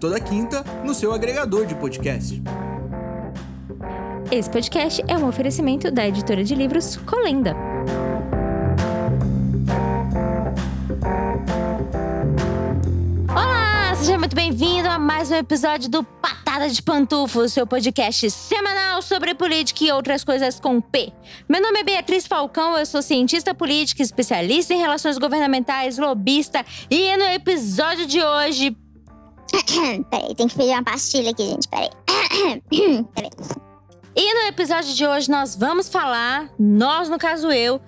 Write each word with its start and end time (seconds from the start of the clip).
Toda 0.00 0.18
quinta 0.18 0.64
no 0.84 0.94
seu 0.94 1.12
agregador 1.12 1.66
de 1.66 1.74
podcast. 1.74 2.42
Esse 4.30 4.48
podcast 4.50 5.04
é 5.06 5.18
um 5.18 5.28
oferecimento 5.28 5.90
da 5.90 6.08
editora 6.08 6.42
de 6.42 6.54
livros 6.54 6.96
Colenda. 6.96 7.54
Olá, 13.28 13.94
seja 13.96 14.18
muito 14.18 14.34
bem-vindo 14.34 14.88
a 14.88 14.98
mais 14.98 15.30
um 15.30 15.36
episódio 15.36 15.90
do 15.90 16.02
Patada 16.02 16.68
de 16.68 16.82
Pantufo, 16.82 17.46
seu 17.48 17.66
podcast 17.66 18.30
semanal 18.30 19.02
sobre 19.02 19.34
política 19.34 19.84
e 19.84 19.92
outras 19.92 20.24
coisas 20.24 20.58
com 20.58 20.80
P. 20.80 21.12
Meu 21.46 21.60
nome 21.60 21.80
é 21.80 21.84
Beatriz 21.84 22.26
Falcão, 22.26 22.78
eu 22.78 22.86
sou 22.86 23.02
cientista 23.02 23.54
política, 23.54 24.02
especialista 24.02 24.72
em 24.72 24.78
relações 24.78 25.18
governamentais, 25.18 25.98
lobista, 25.98 26.64
e 26.90 27.16
no 27.16 27.24
episódio 27.24 28.06
de 28.06 28.22
hoje 28.22 28.76
Peraí, 30.10 30.34
tem 30.34 30.48
que 30.48 30.56
pedir 30.56 30.70
uma 30.70 30.84
pastilha 30.84 31.30
aqui, 31.30 31.46
gente. 31.46 31.68
Peraí. 31.68 31.90
Peraí. 33.14 33.30
E 34.16 34.34
no 34.34 34.46
episódio 34.46 34.94
de 34.94 35.06
hoje 35.06 35.28
nós 35.28 35.56
vamos 35.56 35.88
falar, 35.88 36.48
nós 36.58 37.08
no 37.08 37.18
caso 37.18 37.50
eu, 37.50 37.80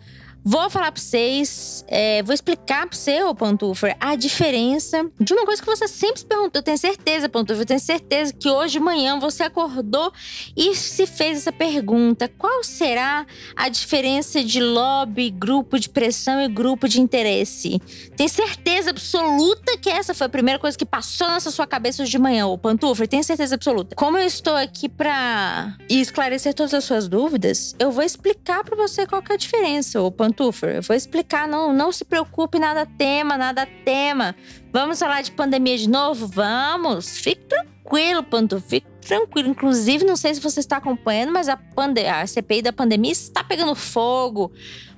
vou 0.48 0.70
falar 0.70 0.92
pra 0.92 1.02
vocês, 1.02 1.84
é, 1.88 2.22
vou 2.22 2.32
explicar 2.32 2.86
pra 2.86 2.96
você, 2.96 3.20
ô 3.24 3.34
Pantufer, 3.34 3.96
a 3.98 4.14
diferença 4.14 5.10
de 5.18 5.34
uma 5.34 5.44
coisa 5.44 5.60
que 5.60 5.66
você 5.66 5.88
sempre 5.88 6.20
se 6.20 6.24
perguntou. 6.24 6.60
Eu 6.60 6.62
tenho 6.62 6.78
certeza, 6.78 7.28
Pantufer, 7.28 7.62
eu 7.62 7.66
tenho 7.66 7.80
certeza 7.80 8.32
que 8.32 8.48
hoje 8.48 8.74
de 8.74 8.80
manhã 8.80 9.18
você 9.18 9.42
acordou 9.42 10.12
e 10.56 10.72
se 10.76 11.04
fez 11.04 11.38
essa 11.38 11.50
pergunta: 11.50 12.30
qual 12.38 12.62
será 12.62 13.26
a 13.56 13.68
diferença 13.68 14.44
de 14.44 14.60
lobby, 14.60 15.30
grupo 15.30 15.80
de 15.80 15.88
pressão 15.88 16.40
e 16.40 16.46
grupo 16.46 16.88
de 16.88 17.00
interesse? 17.00 17.80
Tem 18.16 18.28
certeza 18.28 18.90
absoluta 18.90 19.76
que 19.78 19.90
essa 19.90 20.14
foi 20.14 20.28
a 20.28 20.30
primeira 20.30 20.60
coisa 20.60 20.78
que 20.78 20.86
passou 20.86 21.26
nessa 21.26 21.50
sua 21.50 21.66
cabeça 21.66 22.04
hoje 22.04 22.12
de 22.12 22.18
manhã, 22.18 22.46
ô 22.46 22.56
Pantufer? 22.56 23.08
Tenho 23.08 23.24
certeza 23.24 23.56
absoluta. 23.56 23.96
Como 23.96 24.16
eu 24.16 24.26
estou 24.26 24.54
aqui 24.54 24.88
pra 24.88 25.76
esclarecer 25.90 26.54
todas 26.54 26.72
as 26.72 26.84
suas 26.84 27.08
dúvidas, 27.08 27.74
eu 27.80 27.90
vou 27.90 28.04
explicar 28.04 28.62
pra 28.62 28.76
você 28.76 29.04
qual 29.06 29.20
é 29.28 29.32
a 29.32 29.36
diferença, 29.36 30.00
ô 30.00 30.08
Pantufer. 30.12 30.35
Eu 30.42 30.82
vou 30.82 30.96
explicar, 30.96 31.48
não, 31.48 31.72
não 31.72 31.90
se 31.90 32.04
preocupe, 32.04 32.58
nada 32.58 32.86
tema, 32.86 33.36
nada 33.36 33.66
tema. 33.84 34.34
Vamos 34.72 34.98
falar 34.98 35.22
de 35.22 35.32
pandemia 35.32 35.78
de 35.78 35.88
novo? 35.88 36.26
Vamos! 36.26 37.18
Fique 37.18 37.42
tranquilo, 37.42 38.22
Pantufer, 38.22 38.68
fique 38.68 38.86
tranquilo. 39.00 39.48
Inclusive, 39.48 40.04
não 40.04 40.16
sei 40.16 40.34
se 40.34 40.40
você 40.40 40.60
está 40.60 40.76
acompanhando, 40.76 41.32
mas 41.32 41.48
a, 41.48 41.56
pande 41.56 42.04
a 42.06 42.26
CPI 42.26 42.62
da 42.62 42.72
pandemia 42.72 43.12
está 43.12 43.42
pegando 43.42 43.74
fogo. 43.74 44.52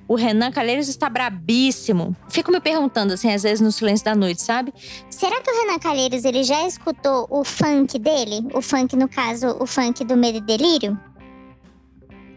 O 0.07 0.15
Renan 0.15 0.51
Calheiros 0.51 0.87
está 0.87 1.07
brabíssimo. 1.07 2.15
Fico 2.29 2.51
me 2.51 2.59
perguntando, 2.59 3.13
assim, 3.13 3.31
às 3.31 3.43
vezes 3.43 3.61
no 3.61 3.71
silêncio 3.71 4.03
da 4.03 4.15
noite, 4.15 4.41
sabe? 4.41 4.73
Será 5.07 5.39
que 5.39 5.51
o 5.51 5.61
Renan 5.61 5.77
Calheiros 5.77 6.25
ele 6.25 6.43
já 6.43 6.65
escutou 6.65 7.27
o 7.29 7.43
funk 7.43 7.99
dele? 7.99 8.47
O 8.55 8.59
funk, 8.59 8.95
no 8.95 9.07
caso, 9.07 9.55
o 9.59 9.67
funk 9.67 10.03
do 10.03 10.17
Medo 10.17 10.39
e 10.39 10.41
Delírio? 10.41 10.99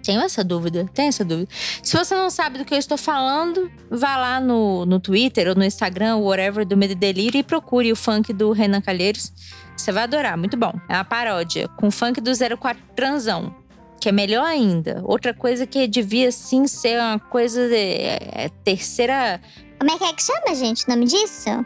Tenho 0.03 0.21
essa 0.21 0.43
dúvida, 0.43 0.89
tenho 0.93 1.09
essa 1.09 1.25
dúvida. 1.25 1.49
Se 1.83 1.97
você 1.97 2.15
não 2.15 2.29
sabe 2.29 2.59
do 2.59 2.65
que 2.65 2.75
eu 2.75 2.79
estou 2.79 2.99
falando, 2.99 3.71
vá 3.91 4.17
lá 4.17 4.41
no, 4.41 4.85
no 4.85 4.99
Twitter 4.99 5.49
ou 5.49 5.55
no 5.55 5.65
Instagram, 5.65 6.17
whatever, 6.17 6.67
do 6.67 6.77
Medo 6.77 6.93
e 6.93 6.97
Delírio 6.97 7.39
e 7.39 7.43
procure 7.43 7.93
o 7.93 7.97
funk 7.97 8.33
do 8.33 8.51
Renan 8.53 8.81
Calheiros. 8.81 9.33
Você 9.77 9.93
vai 9.93 10.05
adorar, 10.05 10.37
muito 10.37 10.57
bom. 10.57 10.73
É 10.89 10.95
uma 10.95 11.05
paródia 11.05 11.69
com 11.69 11.91
funk 11.91 12.21
do 12.21 12.31
04 12.59 12.83
Transão, 12.95 13.55
que 14.01 14.09
é 14.09 14.13
melhor 14.13 14.45
ainda. 14.45 15.01
Outra 15.05 15.33
coisa 15.33 15.67
que 15.67 15.87
devia 15.87 16.31
sim 16.33 16.67
ser 16.67 16.99
uma 17.01 17.19
coisa 17.19 17.69
de 17.69 17.75
é, 17.75 18.51
terceira. 18.65 19.41
Como 19.79 19.91
é 19.91 19.99
que 19.99 20.05
é 20.05 20.13
que 20.13 20.23
chama, 20.23 20.55
gente, 20.55 20.85
o 20.87 20.91
nome 20.91 21.07
disso? 21.07 21.65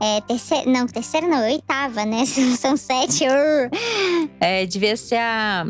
É 0.00 0.20
terceira. 0.20 0.70
Não, 0.70 0.86
terceira 0.86 1.26
não, 1.26 1.42
oitava, 1.42 2.04
né? 2.04 2.24
São 2.58 2.76
sete. 2.76 3.24
urr. 3.24 3.70
É, 4.40 4.66
devia 4.66 4.96
ser 4.96 5.16
a 5.16 5.64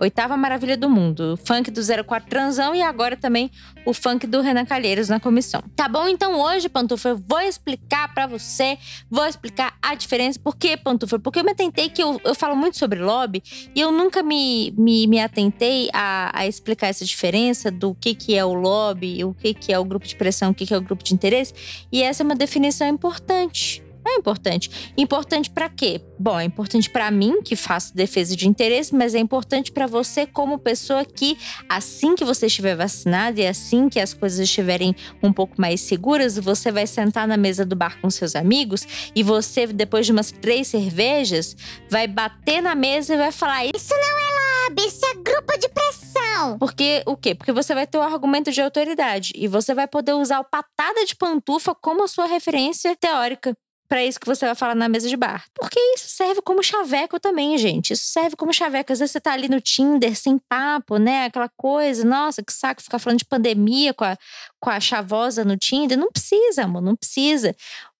oitava 0.00 0.36
maravilha 0.36 0.76
do 0.76 0.88
mundo. 0.90 1.38
Funk 1.44 1.70
do 1.70 1.80
04 2.04 2.28
Transão 2.28 2.74
e 2.74 2.82
agora 2.82 3.16
também 3.16 3.50
o 3.84 3.94
funk 3.94 4.26
do 4.26 4.40
Renan 4.40 4.64
Calheiros 4.64 5.08
na 5.08 5.18
comissão. 5.18 5.62
Tá 5.74 5.88
bom? 5.88 6.08
Então 6.08 6.40
hoje, 6.40 6.68
Pantufa, 6.68 7.10
eu 7.10 7.22
vou 7.26 7.40
explicar 7.40 8.12
pra 8.12 8.26
você, 8.26 8.78
vou 9.10 9.26
explicar 9.26 9.76
a 9.80 9.94
diferença. 9.94 10.38
Por 10.38 10.56
que, 10.56 10.76
Pantufa? 10.76 11.18
Porque 11.18 11.40
eu 11.40 11.44
me 11.44 11.52
atentei 11.52 11.88
que 11.88 12.02
eu, 12.02 12.20
eu 12.24 12.34
falo 12.34 12.54
muito 12.54 12.76
sobre 12.78 13.00
lobby 13.00 13.42
e 13.74 13.80
eu 13.80 13.90
nunca 13.90 14.22
me, 14.22 14.72
me, 14.76 15.06
me 15.06 15.20
atentei 15.20 15.88
a, 15.92 16.30
a 16.34 16.46
explicar 16.46 16.88
essa 16.88 17.04
diferença 17.04 17.70
do 17.70 17.94
que, 17.94 18.14
que 18.14 18.34
é 18.36 18.44
o 18.44 18.54
lobby, 18.54 19.24
o 19.24 19.34
que, 19.34 19.54
que 19.54 19.72
é 19.72 19.78
o 19.78 19.84
grupo 19.84 20.06
de 20.06 20.16
pressão, 20.16 20.50
o 20.50 20.54
que, 20.54 20.66
que 20.66 20.74
é 20.74 20.76
o 20.76 20.82
grupo 20.82 21.02
de 21.02 21.14
interesse. 21.14 21.54
E 21.90 22.02
essa 22.02 22.22
é 22.22 22.24
uma 22.24 22.36
definição 22.36 22.86
importante. 22.86 23.87
É 24.08 24.14
importante. 24.16 24.92
Importante 24.96 25.50
pra 25.50 25.68
quê? 25.68 26.00
Bom, 26.18 26.40
é 26.40 26.44
importante 26.44 26.88
pra 26.90 27.10
mim 27.10 27.42
que 27.42 27.54
faço 27.54 27.94
defesa 27.94 28.34
de 28.34 28.48
interesse, 28.48 28.94
mas 28.94 29.14
é 29.14 29.18
importante 29.18 29.70
pra 29.70 29.86
você 29.86 30.26
como 30.26 30.58
pessoa 30.58 31.04
que 31.04 31.36
assim 31.68 32.14
que 32.14 32.24
você 32.24 32.46
estiver 32.46 32.74
vacinado 32.74 33.38
e 33.40 33.46
assim 33.46 33.88
que 33.88 34.00
as 34.00 34.14
coisas 34.14 34.40
estiverem 34.40 34.94
um 35.22 35.32
pouco 35.32 35.60
mais 35.60 35.80
seguras, 35.80 36.38
você 36.38 36.72
vai 36.72 36.86
sentar 36.86 37.28
na 37.28 37.36
mesa 37.36 37.64
do 37.64 37.76
bar 37.76 38.00
com 38.00 38.10
seus 38.10 38.34
amigos 38.34 38.86
e 39.14 39.22
você 39.22 39.66
depois 39.66 40.06
de 40.06 40.12
umas 40.12 40.32
três 40.32 40.68
cervejas 40.68 41.56
vai 41.90 42.06
bater 42.08 42.62
na 42.62 42.74
mesa 42.74 43.14
e 43.14 43.16
vai 43.16 43.30
falar 43.30 43.66
Isso 43.66 43.94
não 43.94 44.18
é 44.18 44.68
lobby, 44.68 44.86
isso 44.86 45.04
é 45.06 45.14
grupo 45.14 45.58
de 45.58 45.68
pressão. 45.68 46.58
porque 46.58 47.02
o 47.06 47.16
quê? 47.16 47.34
Porque 47.34 47.52
você 47.52 47.74
vai 47.74 47.86
ter 47.86 47.98
o 47.98 48.02
argumento 48.02 48.50
de 48.50 48.60
autoridade 48.60 49.32
e 49.34 49.46
você 49.46 49.74
vai 49.74 49.86
poder 49.86 50.14
usar 50.14 50.40
o 50.40 50.44
patada 50.44 51.04
de 51.04 51.14
pantufa 51.14 51.74
como 51.74 52.04
a 52.04 52.08
sua 52.08 52.26
referência 52.26 52.96
teórica 52.96 53.56
para 53.88 54.04
isso 54.04 54.20
que 54.20 54.26
você 54.26 54.44
vai 54.44 54.54
falar 54.54 54.74
na 54.74 54.88
mesa 54.88 55.08
de 55.08 55.16
bar. 55.16 55.44
Porque 55.54 55.80
isso 55.94 56.08
serve 56.08 56.42
como 56.42 56.62
chaveco 56.62 57.18
também, 57.18 57.56
gente. 57.56 57.94
Isso 57.94 58.06
serve 58.06 58.36
como 58.36 58.52
chaveco. 58.52 58.92
Às 58.92 58.98
vezes 58.98 59.12
você 59.12 59.20
tá 59.20 59.32
ali 59.32 59.48
no 59.48 59.60
Tinder 59.60 60.14
sem 60.14 60.38
papo, 60.38 60.98
né? 60.98 61.24
Aquela 61.24 61.48
coisa, 61.48 62.04
nossa, 62.04 62.42
que 62.42 62.52
saco 62.52 62.82
ficar 62.82 62.98
falando 62.98 63.20
de 63.20 63.24
pandemia 63.24 63.94
com 63.94 64.04
a, 64.04 64.16
com 64.60 64.68
a 64.68 64.78
chavosa 64.78 65.44
no 65.44 65.56
Tinder. 65.56 65.98
Não 65.98 66.12
precisa, 66.12 66.64
amor, 66.64 66.82
não 66.82 66.94
precisa. 66.94 67.56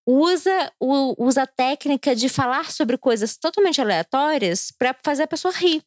Usa, 0.06 0.72
usa 0.81 1.43
a 1.43 1.47
técnica 1.47 2.15
de 2.15 2.28
falar 2.28 2.70
sobre 2.70 2.97
coisas 2.97 3.37
totalmente 3.37 3.81
aleatórias 3.81 4.70
para 4.78 4.94
fazer 5.03 5.25
a 5.25 5.28
pessoa 5.28 5.53
rir. 5.53 5.82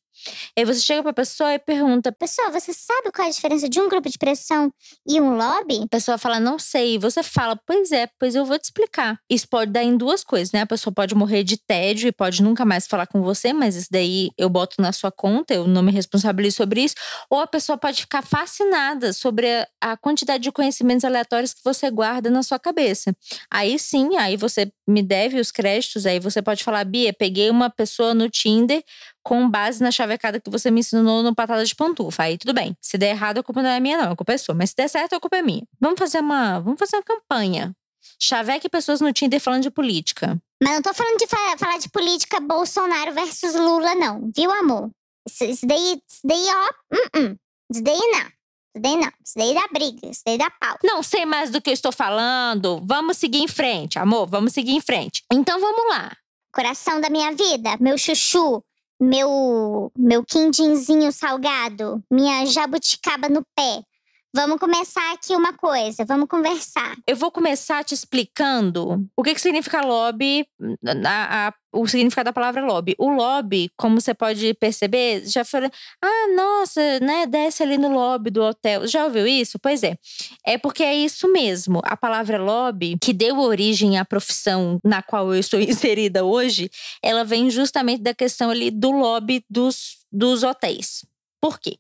Aí 0.58 0.66
você 0.66 0.80
chega 0.82 1.04
pra 1.04 1.14
pessoa 1.14 1.54
e 1.54 1.60
pergunta: 1.60 2.12
Pessoal, 2.12 2.52
você 2.52 2.74
sabe 2.74 3.12
qual 3.12 3.26
é 3.26 3.30
a 3.30 3.34
diferença 3.34 3.68
de 3.68 3.80
um 3.80 3.90
grupo 3.90 4.10
de 4.10 4.18
pressão 4.18 4.72
e 5.08 5.20
um 5.20 5.36
lobby? 5.36 5.82
A 5.84 5.88
pessoa 5.88 6.18
fala, 6.18 6.40
não 6.40 6.60
sei. 6.60 6.96
E 6.96 6.98
você 6.98 7.24
fala, 7.24 7.60
pois 7.66 7.92
é, 7.92 8.08
pois 8.20 8.36
eu 8.36 8.46
vou 8.46 8.58
te 8.58 8.66
explicar. 8.66 9.18
Isso 9.30 9.48
pode 9.50 9.72
dar 9.72 9.84
em 9.84 9.96
duas 9.98 10.24
coisas, 10.24 10.52
né? 10.52 10.62
A 10.62 10.66
pessoa 10.66 10.94
pode 10.94 11.16
morrer 11.16 11.44
de 11.44 11.58
tédio 11.58 12.08
e 12.08 12.12
pode 12.12 12.42
nunca 12.42 12.66
mais 12.66 12.88
falar 12.88 13.08
com 13.08 13.22
você, 13.22 13.54
mas 13.54 13.76
isso 13.76 13.88
daí 13.92 14.32
eu 14.38 14.50
boto 14.50 14.82
na 14.82 14.92
sua 14.92 15.12
conta, 15.12 15.54
eu 15.54 15.68
não 15.68 15.82
me 15.82 15.92
responsabilizo 15.92 16.58
sobre 16.58 16.84
isso. 16.84 16.96
Ou 17.30 17.40
a 17.40 17.48
pessoa 17.48 17.78
pode 17.78 18.02
ficar 18.02 18.22
fascinada 18.22 19.14
sobre 19.14 19.48
a 19.82 19.98
quantidade 19.98 20.44
de 20.44 20.52
conhecimentos 20.52 21.06
aleatórios 21.06 21.54
que 21.54 21.62
você 21.64 21.90
guarda 21.90 22.30
na 22.30 22.44
sua 22.44 22.60
cabeça. 22.60 23.16
Aí 23.50 23.78
sim, 23.80 24.18
aí 24.18 24.38
você 24.38 24.72
me 24.92 25.02
deve 25.02 25.40
os 25.40 25.52
créditos, 25.52 26.06
aí 26.06 26.20
você 26.20 26.42
pode 26.42 26.64
falar, 26.64 26.84
Bia, 26.84 27.14
peguei 27.14 27.50
uma 27.50 27.70
pessoa 27.70 28.14
no 28.14 28.30
Tinder 28.30 28.84
com 29.24 29.50
base 29.50 29.82
na 29.82 29.92
chavecada 29.92 30.40
que 30.40 30.50
você 30.50 30.70
me 30.70 30.82
ensinou 30.82 31.24
no 31.24 31.34
Patada 31.34 31.64
de 31.66 31.74
Pantufa. 31.76 32.24
Aí 32.24 32.38
tudo 32.38 32.54
bem. 32.54 32.76
Se 32.82 32.98
der 32.98 33.10
errado, 33.12 33.40
a 33.40 33.44
culpa 33.44 33.62
não 33.62 33.70
é 33.70 33.80
minha, 33.80 33.98
não. 33.98 34.12
A 34.12 34.16
culpa 34.16 34.34
é 34.34 34.38
sua. 34.38 34.54
Mas 34.54 34.72
se 34.72 34.76
der 34.76 34.88
certo, 34.90 35.16
a 35.16 35.20
culpa 35.20 35.38
é 35.38 35.42
minha. 35.42 35.64
Vamos 35.80 35.98
fazer 36.00 36.20
uma, 36.20 36.60
vamos 36.60 36.80
fazer 36.80 36.98
uma 36.98 37.04
campanha. 37.04 37.74
Chaveque 38.20 38.68
pessoas 38.70 39.00
no 39.02 39.14
Tinder 39.14 39.40
falando 39.40 39.64
de 39.64 39.72
política. 39.72 40.38
Mas 40.62 40.74
não 40.74 40.82
tô 40.82 40.94
falando 40.94 41.18
de 41.18 41.28
fa- 41.28 41.58
falar 41.58 41.78
de 41.80 41.90
política 41.90 42.40
Bolsonaro 42.40 43.14
versus 43.14 43.56
Lula, 43.56 43.96
não. 43.96 44.30
Viu, 44.36 44.52
amor? 44.52 44.90
Isso, 45.28 45.66
daí, 45.68 46.02
isso 46.10 46.22
daí, 46.24 46.46
ó. 46.50 46.96
hum, 46.96 47.08
hum. 47.30 47.36
Isso 47.72 47.84
daí 47.84 47.98
não. 47.98 48.41
Isso 48.74 48.82
daí 48.82 48.96
não. 48.96 49.12
Isso 49.24 49.34
daí 49.36 49.54
dá 49.54 49.68
briga. 49.72 50.08
Isso 50.10 50.22
daí 50.26 50.38
dá 50.38 50.50
pau. 50.50 50.78
Não 50.84 51.04
sei 51.04 51.26
mais 51.26 51.50
do 51.50 51.62
que 51.62 51.70
eu 51.70 51.74
estou 51.74 51.92
falando. 51.92 52.82
Vamos 52.86 53.18
seguir 53.18 53.40
em 53.40 53.48
frente, 53.48 54.00
amor. 54.00 54.28
Vamos 54.28 54.54
seguir 54.54 54.72
em 54.72 54.82
frente. 54.82 55.24
Então 55.32 55.60
vamos 55.60 55.90
lá. 55.90 56.12
Coração 56.54 57.00
da 57.00 57.10
minha 57.10 57.32
vida, 57.32 57.78
meu 57.80 57.98
chuchu, 57.98 58.62
meu 59.00 59.92
meu 59.98 60.24
quindinzinho 60.24 61.12
salgado, 61.12 62.04
minha 62.12 62.46
jabuticaba 62.46 63.30
no 63.30 63.44
pé. 63.56 63.82
Vamos 64.34 64.60
começar 64.60 65.12
aqui 65.12 65.36
uma 65.36 65.52
coisa, 65.52 66.06
vamos 66.06 66.30
conversar. 66.30 66.96
Eu 67.06 67.18
vou 67.18 67.30
começar 67.30 67.84
te 67.84 67.94
explicando 67.94 69.06
o 69.14 69.24
que, 69.24 69.34
que 69.34 69.42
significa 69.42 69.82
lobby, 69.82 70.48
a, 71.06 71.48
a, 71.48 71.54
o 71.74 71.86
significado 71.86 72.28
da 72.28 72.34
palavra 72.34 72.66
lobby. 72.66 72.96
O 72.98 73.10
lobby, 73.10 73.70
como 73.76 74.00
você 74.00 74.14
pode 74.14 74.54
perceber, 74.54 75.26
já 75.26 75.44
foi. 75.44 75.70
Ah, 76.02 76.28
nossa, 76.34 76.82
né? 77.02 77.28
Desce 77.28 77.62
ali 77.62 77.78
no 77.78 77.90
lobby 77.90 78.30
do 78.30 78.42
hotel. 78.42 78.88
Já 78.88 79.04
ouviu 79.04 79.28
isso? 79.28 79.60
Pois 79.60 79.84
é. 79.84 79.98
É 80.46 80.58
porque 80.58 80.82
é 80.82 80.96
isso 80.96 81.30
mesmo. 81.30 81.82
A 81.84 81.98
palavra 81.98 82.42
lobby, 82.42 82.98
que 83.02 83.12
deu 83.12 83.38
origem 83.38 83.98
à 83.98 84.06
profissão 84.06 84.80
na 84.82 85.02
qual 85.02 85.34
eu 85.34 85.40
estou 85.42 85.60
inserida 85.62 86.24
hoje, 86.24 86.72
ela 87.04 87.26
vem 87.26 87.50
justamente 87.50 88.02
da 88.02 88.14
questão 88.14 88.50
ali 88.50 88.72
do 88.72 88.92
lobby 88.92 89.44
dos, 89.50 89.98
dos 90.10 90.42
hotéis. 90.42 91.04
Por 91.42 91.60
quê? 91.60 91.78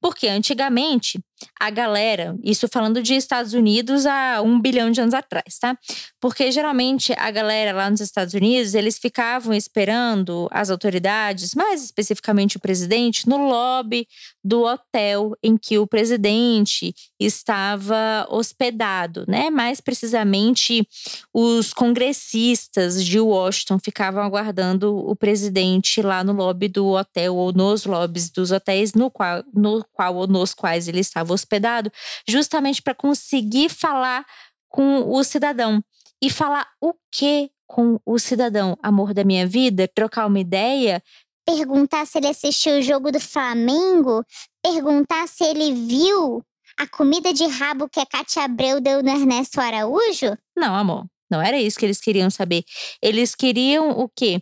Porque 0.00 0.26
antigamente 0.26 1.20
a 1.58 1.70
galera, 1.70 2.36
isso 2.42 2.68
falando 2.68 3.02
de 3.02 3.14
Estados 3.14 3.52
Unidos 3.52 4.06
há 4.06 4.40
um 4.42 4.60
bilhão 4.60 4.90
de 4.90 5.00
anos 5.00 5.14
atrás, 5.14 5.58
tá? 5.58 5.76
Porque 6.20 6.50
geralmente 6.50 7.12
a 7.16 7.30
galera 7.30 7.72
lá 7.72 7.90
nos 7.90 8.00
Estados 8.00 8.34
Unidos, 8.34 8.74
eles 8.74 8.98
ficavam 8.98 9.52
esperando 9.52 10.48
as 10.50 10.70
autoridades, 10.70 11.54
mais 11.54 11.84
especificamente 11.84 12.56
o 12.56 12.60
presidente, 12.60 13.28
no 13.28 13.36
lobby 13.36 14.06
do 14.42 14.62
hotel 14.62 15.36
em 15.42 15.56
que 15.56 15.78
o 15.78 15.86
presidente 15.86 16.94
estava 17.18 18.26
hospedado, 18.30 19.24
né? 19.28 19.50
Mais 19.50 19.80
precisamente, 19.80 20.86
os 21.32 21.72
congressistas 21.72 23.04
de 23.04 23.20
Washington 23.20 23.78
ficavam 23.78 24.22
aguardando 24.22 24.96
o 24.96 25.14
presidente 25.16 26.02
lá 26.02 26.22
no 26.24 26.32
lobby 26.32 26.68
do 26.68 26.88
hotel 26.88 27.36
ou 27.36 27.52
nos 27.52 27.84
lobbies 27.84 28.30
dos 28.30 28.50
hotéis 28.50 28.94
no 28.94 29.10
qual, 29.10 29.42
no 29.52 29.84
qual 29.92 30.16
ou 30.16 30.26
nos 30.26 30.54
quais 30.54 30.88
ele 30.88 31.00
estava 31.00 31.32
hospedado, 31.34 31.92
justamente 32.26 32.80
para 32.80 32.94
conseguir 32.94 33.68
falar 33.68 34.24
com 34.68 35.08
o 35.10 35.22
cidadão. 35.22 35.82
E 36.22 36.30
falar 36.30 36.66
o 36.80 36.94
que 37.12 37.50
com 37.66 38.00
o 38.06 38.18
cidadão? 38.18 38.78
Amor 38.82 39.12
da 39.12 39.24
minha 39.24 39.46
vida? 39.46 39.88
Trocar 39.88 40.26
uma 40.26 40.40
ideia? 40.40 41.02
Perguntar 41.46 42.06
se 42.06 42.18
ele 42.18 42.28
assistiu 42.28 42.78
o 42.78 42.82
jogo 42.82 43.12
do 43.12 43.20
Flamengo? 43.20 44.24
Perguntar 44.62 45.28
se 45.28 45.44
ele 45.44 45.72
viu 45.74 46.42
a 46.78 46.86
comida 46.86 47.32
de 47.32 47.46
rabo 47.46 47.88
que 47.88 48.00
a 48.00 48.06
Cátia 48.06 48.44
Abreu 48.44 48.80
deu 48.80 49.02
no 49.02 49.10
Ernesto 49.10 49.60
Araújo? 49.60 50.36
Não, 50.56 50.74
amor. 50.74 51.04
Não 51.30 51.42
era 51.42 51.58
isso 51.58 51.78
que 51.78 51.84
eles 51.84 52.00
queriam 52.00 52.30
saber. 52.30 52.64
Eles 53.02 53.34
queriam 53.34 53.90
o 53.90 54.08
quê? 54.08 54.40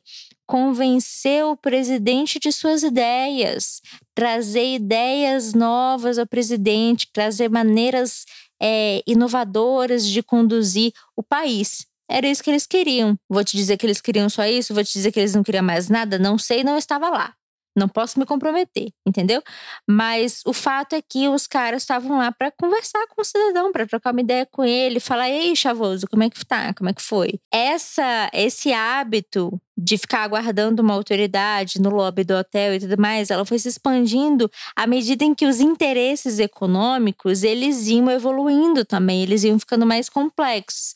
Convencer 0.52 1.42
o 1.46 1.56
presidente 1.56 2.38
de 2.38 2.52
suas 2.52 2.82
ideias, 2.82 3.80
trazer 4.14 4.74
ideias 4.74 5.54
novas 5.54 6.18
ao 6.18 6.26
presidente, 6.26 7.08
trazer 7.10 7.48
maneiras 7.48 8.26
é, 8.60 9.02
inovadoras 9.06 10.06
de 10.06 10.22
conduzir 10.22 10.92
o 11.16 11.22
país. 11.22 11.86
Era 12.06 12.28
isso 12.28 12.44
que 12.44 12.50
eles 12.50 12.66
queriam. 12.66 13.16
Vou 13.30 13.42
te 13.42 13.56
dizer 13.56 13.78
que 13.78 13.86
eles 13.86 13.98
queriam 13.98 14.28
só 14.28 14.44
isso, 14.44 14.74
vou 14.74 14.84
te 14.84 14.92
dizer 14.92 15.10
que 15.10 15.20
eles 15.20 15.34
não 15.34 15.42
queriam 15.42 15.64
mais 15.64 15.88
nada, 15.88 16.18
não 16.18 16.36
sei, 16.36 16.62
não 16.62 16.76
estava 16.76 17.08
lá. 17.08 17.32
Não 17.76 17.88
posso 17.88 18.18
me 18.18 18.26
comprometer, 18.26 18.88
entendeu? 19.06 19.42
Mas 19.88 20.42
o 20.46 20.52
fato 20.52 20.94
é 20.94 21.00
que 21.02 21.26
os 21.28 21.46
caras 21.46 21.82
estavam 21.82 22.18
lá 22.18 22.30
para 22.30 22.50
conversar 22.50 23.06
com 23.08 23.22
o 23.22 23.24
cidadão, 23.24 23.72
para 23.72 23.86
trocar 23.86 24.12
uma 24.12 24.20
ideia 24.20 24.46
com 24.46 24.62
ele, 24.64 25.00
falar: 25.00 25.30
"Ei, 25.30 25.56
chavoso, 25.56 26.06
como 26.10 26.22
é 26.22 26.28
que 26.30 26.44
tá? 26.44 26.74
Como 26.74 26.90
é 26.90 26.92
que 26.92 27.02
foi?". 27.02 27.40
Essa 27.50 28.30
esse 28.34 28.72
hábito 28.72 29.58
de 29.76 29.96
ficar 29.96 30.22
aguardando 30.24 30.82
uma 30.82 30.92
autoridade 30.94 31.80
no 31.80 31.88
lobby 31.88 32.24
do 32.24 32.34
hotel 32.34 32.74
e 32.74 32.80
tudo 32.80 33.00
mais, 33.00 33.30
ela 33.30 33.44
foi 33.44 33.58
se 33.58 33.68
expandindo 33.68 34.50
à 34.76 34.86
medida 34.86 35.24
em 35.24 35.34
que 35.34 35.46
os 35.46 35.60
interesses 35.60 36.38
econômicos 36.38 37.42
eles 37.42 37.86
iam 37.88 38.10
evoluindo 38.10 38.84
também, 38.84 39.22
eles 39.22 39.44
iam 39.44 39.58
ficando 39.58 39.86
mais 39.86 40.08
complexos. 40.10 40.92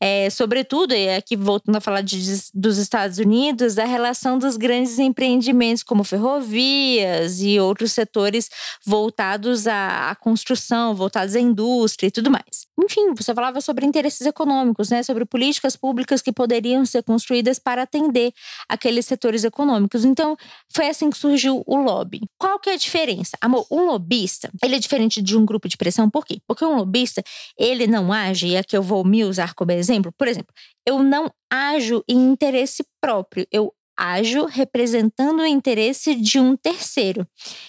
É, 0.00 0.28
sobretudo, 0.28 0.92
e 0.94 1.08
aqui 1.16 1.36
voltando 1.36 1.76
a 1.76 1.80
falar 1.80 2.02
de, 2.02 2.18
dos 2.52 2.76
Estados 2.76 3.18
Unidos, 3.18 3.78
a 3.78 3.84
relação 3.86 4.38
dos 4.38 4.56
grandes 4.56 4.98
empreendimentos 4.98 5.82
como 5.82 6.04
ferrovias 6.04 7.40
e 7.40 7.58
outros 7.58 7.92
setores 7.92 8.50
voltados 8.84 9.66
à, 9.66 10.10
à 10.10 10.14
construção, 10.14 10.94
voltados 10.94 11.34
à 11.34 11.40
indústria 11.40 12.08
e 12.08 12.10
tudo 12.10 12.30
mais. 12.30 12.65
Enfim, 12.78 13.14
você 13.14 13.34
falava 13.34 13.60
sobre 13.62 13.86
interesses 13.86 14.26
econômicos, 14.26 14.90
né, 14.90 15.02
sobre 15.02 15.24
políticas 15.24 15.76
públicas 15.76 16.20
que 16.20 16.30
poderiam 16.30 16.84
ser 16.84 17.02
construídas 17.02 17.58
para 17.58 17.82
atender 17.82 18.32
aqueles 18.68 19.06
setores 19.06 19.44
econômicos. 19.44 20.04
Então, 20.04 20.36
foi 20.74 20.88
assim 20.88 21.08
que 21.08 21.16
surgiu 21.16 21.62
o 21.66 21.76
lobby. 21.76 22.20
Qual 22.38 22.58
que 22.58 22.68
é 22.68 22.74
a 22.74 22.76
diferença? 22.76 23.36
Amor, 23.40 23.66
um 23.70 23.86
lobista, 23.86 24.50
ele 24.62 24.76
é 24.76 24.78
diferente 24.78 25.22
de 25.22 25.36
um 25.36 25.46
grupo 25.46 25.68
de 25.68 25.76
pressão, 25.76 26.10
por 26.10 26.26
quê? 26.26 26.38
Porque 26.46 26.64
um 26.64 26.76
lobista, 26.76 27.22
ele 27.58 27.86
não 27.86 28.12
age, 28.12 28.48
e 28.48 28.56
aqui 28.56 28.76
eu 28.76 28.82
vou 28.82 29.04
me 29.04 29.24
usar 29.24 29.54
como 29.54 29.72
exemplo, 29.72 30.12
por 30.18 30.28
exemplo, 30.28 30.52
eu 30.86 31.02
não 31.02 31.30
ajo 31.50 32.04
em 32.08 32.30
interesse 32.30 32.84
próprio, 33.00 33.46
eu 33.50 33.72
ajo 33.96 34.44
representando 34.44 35.40
o 35.40 35.46
interesse 35.46 36.14
de 36.14 36.38
um 36.38 36.56
terceiro. 36.56 37.26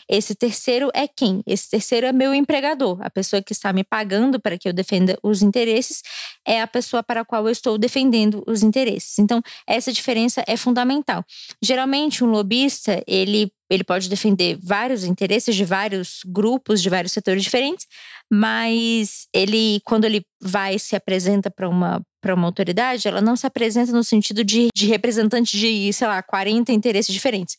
Esse 0.09 0.35
terceiro 0.35 0.89
é 0.93 1.07
quem? 1.07 1.41
Esse 1.45 1.69
terceiro 1.69 2.05
é 2.07 2.11
meu 2.11 2.33
empregador. 2.33 2.99
A 3.01 3.09
pessoa 3.09 3.41
que 3.41 3.53
está 3.53 3.71
me 3.71 3.83
pagando 3.83 4.39
para 4.39 4.57
que 4.57 4.67
eu 4.67 4.73
defenda 4.73 5.17
os 5.23 5.41
interesses 5.41 6.01
é 6.45 6.61
a 6.61 6.67
pessoa 6.67 7.01
para 7.01 7.21
a 7.21 7.25
qual 7.25 7.45
eu 7.45 7.51
estou 7.51 7.77
defendendo 7.77 8.43
os 8.47 8.63
interesses. 8.63 9.17
Então, 9.19 9.41
essa 9.65 9.91
diferença 9.91 10.43
é 10.47 10.57
fundamental. 10.57 11.23
Geralmente, 11.61 12.23
um 12.23 12.27
lobista, 12.27 13.01
ele 13.07 13.51
ele 13.69 13.83
pode 13.83 14.07
defender 14.09 14.57
vários 14.61 15.03
interesses 15.03 15.55
de 15.55 15.65
vários 15.65 16.21
grupos, 16.25 16.81
de 16.81 16.89
vários 16.89 17.11
setores 17.11 17.43
diferentes, 17.43 17.85
mas 18.31 19.27
ele, 19.33 19.81
quando 19.83 20.05
ele 20.05 20.25
vai 20.41 20.79
se 20.79 20.95
apresenta 20.95 21.51
para 21.51 21.67
uma, 21.67 22.01
uma 22.33 22.47
autoridade, 22.47 23.07
ela 23.07 23.21
não 23.21 23.35
se 23.35 23.45
apresenta 23.45 23.91
no 23.91 24.03
sentido 24.03 24.43
de, 24.43 24.67
de 24.75 24.87
representante 24.87 25.57
de, 25.57 25.91
sei 25.93 26.07
lá, 26.07 26.21
40 26.21 26.71
interesses 26.71 27.13
diferentes 27.13 27.57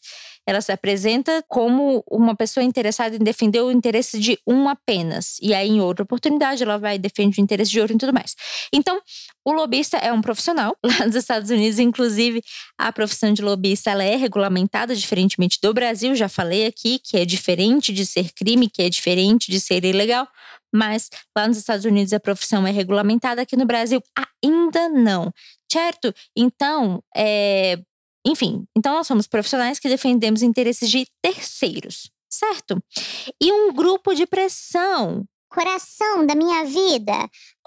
ela 0.49 0.63
se 0.63 0.73
apresenta 0.73 1.45
como 1.47 2.03
uma 2.11 2.35
pessoa 2.35 2.65
interessada 2.65 3.15
em 3.15 3.19
defender 3.19 3.61
o 3.61 3.71
interesse 3.71 4.19
de 4.19 4.39
um 4.47 4.67
apenas. 4.67 5.37
E 5.43 5.53
aí, 5.53 5.69
em 5.69 5.83
outra 5.83 6.05
oportunidade, 6.05 6.63
ela 6.63 6.79
vai 6.79 6.95
e 6.95 6.99
defende 6.99 7.39
o 7.39 7.43
interesse 7.43 7.71
de 7.71 7.79
outro 7.79 7.95
e 7.95 7.99
tudo 7.99 8.15
mais. 8.15 8.35
Então, 8.73 8.99
o 9.45 9.53
lobista 9.53 9.99
é 9.99 10.11
um 10.11 10.23
profissional. 10.23 10.75
Lá 10.83 11.05
nos 11.05 11.17
Estados 11.17 11.51
Unidos, 11.51 11.79
inclusive, 11.79 12.43
a 12.79 12.91
profissão 12.91 13.31
de 13.31 13.43
lobista 13.43 13.91
ela 13.91 14.03
é 14.03 14.17
regulamentada 14.17 14.97
diferentemente 14.97 15.59
do 15.63 15.75
Brasil. 15.75 16.17
Já 16.17 16.31
falei 16.31 16.65
aqui 16.65 16.99
que 16.99 17.19
é 17.19 17.27
diferente 17.27 17.93
de 17.93 18.07
ser 18.07 18.33
crime, 18.33 18.71
que 18.71 18.81
é 18.81 18.89
diferente 18.89 19.51
de 19.51 19.61
ser 19.61 19.85
ilegal. 19.85 20.27
Mas 20.75 21.09
lá 21.37 21.49
nos 21.49 21.57
Estados 21.57 21.85
Unidos 21.85 22.13
a 22.13 22.21
profissão 22.21 22.67
é 22.67 22.71
regulamentada, 22.71 23.43
aqui 23.43 23.57
no 23.57 23.67
Brasil 23.67 24.03
ainda 24.43 24.89
não 24.89 25.33
certo? 25.71 26.13
Então, 26.37 27.03
é, 27.15 27.79
enfim, 28.27 28.65
então 28.77 28.95
nós 28.95 29.07
somos 29.07 29.27
profissionais 29.27 29.79
que 29.79 29.89
defendemos 29.89 30.43
interesses 30.43 30.91
de 30.91 31.07
terceiros, 31.23 32.11
certo? 32.29 32.83
E 33.41 33.53
um 33.53 33.73
grupo 33.73 34.15
de 34.15 34.27
pressão. 34.27 35.25
Coração 35.51 36.27
da 36.27 36.35
minha 36.35 36.65
vida, 36.65 37.15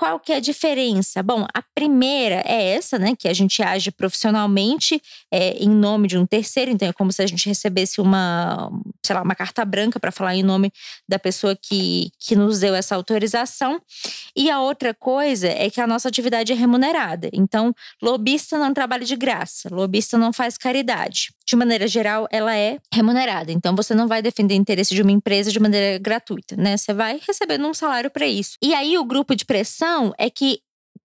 qual 0.02 0.20
que 0.20 0.34
é 0.34 0.38
a 0.38 0.40
diferença? 0.40 1.22
Bom, 1.22 1.46
a 1.54 1.62
primeira 1.76 2.42
é 2.48 2.74
essa, 2.74 2.98
né? 2.98 3.16
Que 3.16 3.28
a 3.28 3.34
gente 3.34 3.62
age 3.62 3.92
profissionalmente 3.92 5.00
é, 5.32 5.52
em 5.64 5.70
nome 5.70 6.08
de 6.08 6.18
um 6.18 6.26
terceiro. 6.26 6.72
Então, 6.72 6.90
é 6.90 6.92
como 6.92 7.12
se 7.12 7.22
a 7.22 7.28
gente 7.28 7.48
recebesse 7.48 8.02
uma, 8.02 8.72
sei 9.06 9.16
lá, 9.16 9.22
uma 9.22 9.36
carta 9.36 9.64
branca 9.64 10.00
para 10.00 10.12
falar 10.12 10.36
em 10.36 10.42
nome 10.42 10.74
da 11.08 11.20
pessoa 11.20 11.56
que, 11.56 12.10
que 12.18 12.36
nos 12.36 12.62
deu 12.62 12.74
essa 12.74 12.96
autorização. 12.96 13.80
E 14.36 14.50
a 14.50 14.60
outra 14.60 14.92
coisa 14.92 15.48
é 15.48 15.70
que 15.70 15.80
a 15.80 15.86
nossa 15.86 16.08
atividade 16.08 16.52
é 16.52 16.56
remunerada. 16.56 17.30
Então, 17.32 17.72
lobista 18.02 18.58
não 18.58 18.74
trabalha 18.74 19.06
de 19.06 19.16
graça, 19.16 19.70
lobista 19.72 20.18
não 20.18 20.34
faz 20.34 20.58
caridade. 20.58 21.32
De 21.46 21.56
maneira 21.56 21.88
geral, 21.88 22.28
ela 22.32 22.58
é 22.58 22.80
remunerada. 22.92 23.52
Então, 23.52 23.76
você 23.76 23.94
não 23.94 24.08
vai 24.08 24.24
defender 24.24 24.56
o 24.56 24.58
interesse 24.58 24.96
de 24.96 25.02
uma 25.04 25.12
empresa 25.12 25.52
de 25.52 25.60
maneira 25.60 26.00
gratuita, 26.00 26.56
né? 26.56 26.76
Você 26.76 26.92
vai 26.92 27.20
recebendo 27.28 27.68
um 27.68 27.74
salário 27.74 28.10
para 28.10 28.26
isso. 28.26 28.58
E 28.64 28.74
aí, 28.74 28.98
o 28.98 29.06
grupo 29.06 29.36
de 29.36 29.46
pressão 29.46 29.91
pressão 29.92 30.14
é 30.18 30.30
que 30.30 30.62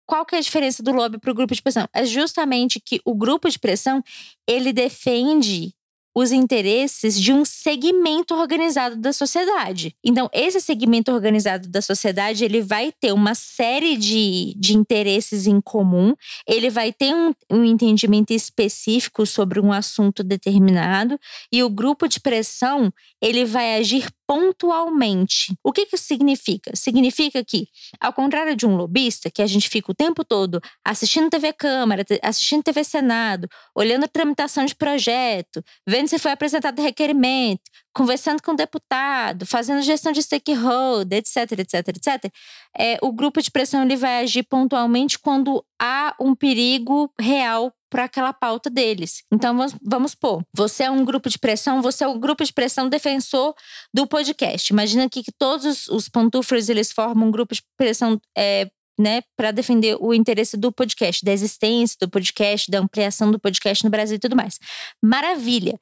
qual 0.05 0.25
que 0.25 0.35
é 0.35 0.37
a 0.37 0.41
diferença 0.41 0.83
do 0.83 0.91
lobby 0.91 1.17
para 1.17 1.31
o 1.31 1.33
grupo 1.33 1.55
de 1.55 1.61
pressão? 1.61 1.87
É 1.93 2.05
justamente 2.05 2.79
que 2.79 2.99
o 3.05 3.15
grupo 3.15 3.49
de 3.49 3.57
pressão 3.57 4.03
ele 4.45 4.73
defende 4.73 5.73
os 6.15 6.31
interesses 6.31 7.19
de 7.19 7.33
um 7.33 7.43
segmento 7.43 8.35
organizado 8.35 8.95
da 8.97 9.11
sociedade. 9.11 9.95
Então, 10.03 10.29
esse 10.31 10.61
segmento 10.61 11.11
organizado 11.11 11.67
da 11.67 11.81
sociedade, 11.81 12.45
ele 12.45 12.61
vai 12.61 12.91
ter 12.91 13.11
uma 13.11 13.33
série 13.33 13.97
de, 13.97 14.53
de 14.55 14.77
interesses 14.77 15.47
em 15.47 15.59
comum, 15.59 16.13
ele 16.47 16.69
vai 16.69 16.93
ter 16.93 17.15
um, 17.15 17.33
um 17.49 17.63
entendimento 17.63 18.31
específico 18.31 19.25
sobre 19.25 19.59
um 19.59 19.71
assunto 19.71 20.23
determinado, 20.23 21.19
e 21.51 21.63
o 21.63 21.69
grupo 21.69 22.07
de 22.07 22.19
pressão, 22.19 22.93
ele 23.19 23.43
vai 23.43 23.77
agir 23.77 24.07
pontualmente. 24.33 25.55
O 25.63 25.71
que, 25.71 25.85
que 25.85 25.95
isso 25.95 26.05
significa? 26.05 26.71
Significa 26.75 27.43
que, 27.43 27.67
ao 27.99 28.11
contrário 28.11 28.55
de 28.55 28.65
um 28.65 28.75
lobista, 28.75 29.29
que 29.29 29.43
a 29.43 29.45
gente 29.45 29.69
fica 29.69 29.91
o 29.91 29.95
tempo 29.95 30.25
todo 30.25 30.59
assistindo 30.83 31.29
TV 31.29 31.53
Câmara, 31.53 32.03
assistindo 32.23 32.63
TV 32.63 32.83
Senado, 32.83 33.47
olhando 33.75 34.05
a 34.05 34.07
tramitação 34.07 34.65
de 34.65 34.73
projeto, 34.73 35.63
vendo 35.87 36.07
se 36.07 36.17
foi 36.17 36.31
apresentado 36.31 36.81
requerimento, 36.81 37.61
conversando 37.93 38.41
com 38.41 38.53
o 38.53 38.55
deputado, 38.55 39.45
fazendo 39.45 39.83
gestão 39.83 40.11
de 40.11 40.23
stakeholder, 40.23 41.19
etc, 41.19 41.51
etc, 41.59 41.89
etc, 41.89 42.33
é, 42.75 42.97
o 43.03 43.13
grupo 43.13 43.39
de 43.39 43.51
pressão 43.51 43.83
ele 43.83 43.95
vai 43.95 44.23
agir 44.23 44.41
pontualmente 44.41 45.19
quando 45.19 45.63
há 45.79 46.15
um 46.19 46.33
perigo 46.33 47.13
real 47.21 47.71
para 47.93 48.05
aquela 48.05 48.33
pauta 48.33 48.71
deles. 48.71 49.23
Então 49.31 49.55
vamos, 49.55 49.75
vamos 49.79 50.15
pôr, 50.15 50.43
você 50.51 50.85
é 50.85 50.89
um 50.89 51.05
grupo 51.05 51.29
de 51.29 51.37
pressão, 51.37 51.79
você 51.79 52.03
é 52.03 52.07
um 52.07 52.19
grupo 52.19 52.43
de 52.43 52.51
pressão 52.51 52.89
defensor 52.89 53.53
do 53.93 54.07
podcast. 54.07 54.73
Imagina 54.73 55.05
aqui 55.05 55.21
que 55.21 55.31
todos 55.31 55.87
os, 55.87 56.09
pantufers 56.09 56.69
eles 56.69 56.91
formam 56.91 57.27
um 57.27 57.31
grupo 57.31 57.53
de 57.53 57.61
pressão 57.77 58.19
é, 58.35 58.67
né, 58.99 59.21
para 59.37 59.51
defender 59.51 59.95
o 60.01 60.11
interesse 60.11 60.57
do 60.57 60.71
podcast, 60.71 61.23
da 61.23 61.31
existência 61.31 61.95
do 62.01 62.09
podcast, 62.09 62.71
da 62.71 62.79
ampliação 62.79 63.29
do 63.29 63.39
podcast 63.39 63.83
no 63.83 63.91
Brasil 63.91 64.15
e 64.15 64.19
tudo 64.19 64.35
mais. 64.35 64.57
Maravilha. 64.99 65.79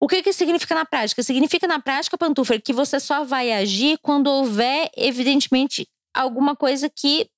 O 0.00 0.08
que, 0.08 0.20
que 0.20 0.32
significa 0.32 0.74
na 0.74 0.84
prática? 0.84 1.22
Significa 1.22 1.68
na 1.68 1.80
prática, 1.80 2.18
Pantufer, 2.18 2.60
que 2.60 2.72
você 2.72 2.98
só 2.98 3.22
vai 3.22 3.52
agir 3.52 3.98
quando 4.02 4.26
houver, 4.26 4.90
evidentemente, 4.96 5.86
alguma 6.12 6.56
coisa 6.56 6.90
que 6.90 7.30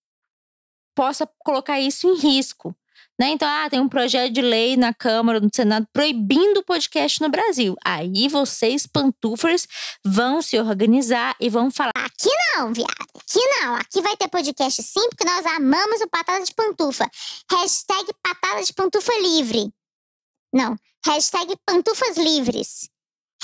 possa 0.95 1.28
colocar 1.45 1.78
isso 1.78 2.09
em 2.09 2.16
risco. 2.16 2.75
Né? 3.18 3.30
Então, 3.30 3.49
ah, 3.49 3.68
tem 3.70 3.80
um 3.80 3.88
projeto 3.88 4.32
de 4.32 4.42
lei 4.42 4.76
na 4.76 4.92
Câmara, 4.92 5.40
no 5.40 5.49
Senado, 5.52 5.87
proibindo 5.92 6.58
o 6.58 6.64
podcast 6.64 7.20
no 7.20 7.30
Brasil. 7.30 7.75
Aí 7.85 8.28
vocês, 8.28 8.87
pantufers, 8.87 9.66
vão 10.04 10.42
se 10.42 10.58
organizar 10.58 11.35
e 11.40 11.49
vão 11.49 11.70
falar. 11.70 11.92
Aqui 11.96 12.30
não, 12.56 12.73
viado. 12.73 12.90
Aqui 12.90 13.40
não. 13.61 13.75
Aqui 13.75 14.02
vai 14.02 14.16
ter 14.16 14.28
podcast 14.28 14.82
sim, 14.82 15.08
porque 15.08 15.25
nós 15.25 15.46
amamos 15.46 16.00
o 16.02 16.08
Patada 16.08 16.44
de 16.44 16.54
Pantufa. 16.54 17.11
Hashtag 17.50 18.11
Patada 18.23 18.62
de 18.62 18.73
Pantufa 18.73 19.12
Livre. 19.20 19.73
Não. 20.52 20.76
Hashtag 21.06 21.54
Pantufas 21.64 22.16
Livres. 22.16 22.90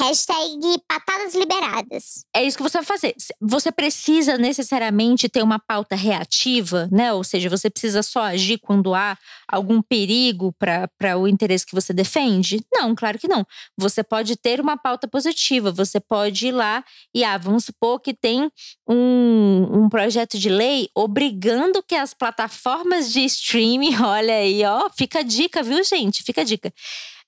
Hashtag 0.00 0.58
patadas 0.88 1.34
liberadas. 1.34 2.25
É 2.34 2.42
isso 2.42 2.56
que 2.56 2.62
você 2.62 2.78
vai 2.78 2.84
fazer. 2.84 3.14
Você 3.40 3.70
precisa 3.70 4.38
necessariamente 4.38 5.28
ter 5.28 5.42
uma 5.42 5.58
pauta 5.58 5.94
reativa, 5.94 6.88
né? 6.90 7.12
Ou 7.12 7.22
seja, 7.22 7.50
você 7.50 7.68
precisa 7.68 8.02
só 8.02 8.22
agir 8.22 8.58
quando 8.58 8.94
há 8.94 9.18
algum 9.46 9.82
perigo 9.82 10.54
para 10.58 11.18
o 11.18 11.28
interesse 11.28 11.66
que 11.66 11.75
você 11.75 11.92
defende? 11.92 12.64
Não, 12.72 12.94
claro 12.94 13.18
que 13.18 13.28
não. 13.28 13.46
Você 13.76 14.02
pode 14.02 14.34
ter 14.34 14.62
uma 14.62 14.78
pauta 14.78 15.06
positiva, 15.06 15.70
você 15.70 16.00
pode 16.00 16.46
ir 16.46 16.52
lá 16.52 16.82
e, 17.14 17.22
ah, 17.22 17.37
vamos 17.37 17.66
supor 17.66 18.00
que 18.00 18.14
tem 18.14 18.50
um, 18.88 19.84
um 19.84 19.88
projeto 19.90 20.38
de 20.38 20.49
lei 20.49 20.88
obrigando 20.94 21.82
que 21.82 21.94
as 21.94 22.14
plataformas 22.14 23.12
de 23.12 23.20
streaming, 23.26 23.96
olha 24.02 24.37
aí, 24.37 24.64
ó, 24.64 24.88
fica 24.88 25.18
a 25.18 25.22
dica, 25.22 25.62
viu, 25.62 25.84
gente? 25.84 26.22
Fica 26.22 26.40
a 26.40 26.44
dica 26.44 26.72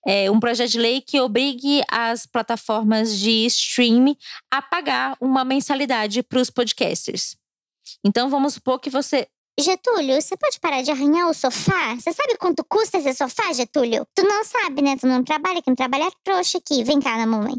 é, 0.06 0.30
um 0.30 0.38
projeto 0.38 0.70
de 0.70 0.78
lei 0.78 1.00
que 1.00 1.20
obrigue 1.20 1.82
as 1.90 2.26
plataformas 2.26 3.18
de 3.18 3.46
streaming 3.46 4.16
a 4.50 4.60
pagar 4.60 5.16
uma 5.20 5.44
mensalidade 5.44 6.22
para 6.22 6.40
os 6.40 6.50
podcasters. 6.50 7.36
Então 8.04 8.28
vamos 8.28 8.54
supor 8.54 8.78
que 8.78 8.90
você. 8.90 9.26
Getúlio, 9.58 10.20
você 10.20 10.36
pode 10.36 10.58
parar 10.58 10.82
de 10.82 10.90
arranhar 10.90 11.28
o 11.28 11.34
sofá? 11.34 11.94
Você 11.94 12.12
sabe 12.12 12.36
quanto 12.36 12.64
custa 12.64 12.98
esse 12.98 13.14
sofá, 13.14 13.52
Getúlio? 13.52 14.04
Tu 14.14 14.24
não 14.24 14.44
sabe, 14.44 14.82
né? 14.82 14.96
Tu 14.96 15.06
não 15.06 15.22
trabalha, 15.22 15.62
quem 15.62 15.74
trabalha 15.74 16.08
é 16.08 16.10
trouxa 16.24 16.58
aqui. 16.58 16.82
Vem 16.82 17.00
cá 17.00 17.16
na 17.16 17.26
mamãe. 17.26 17.54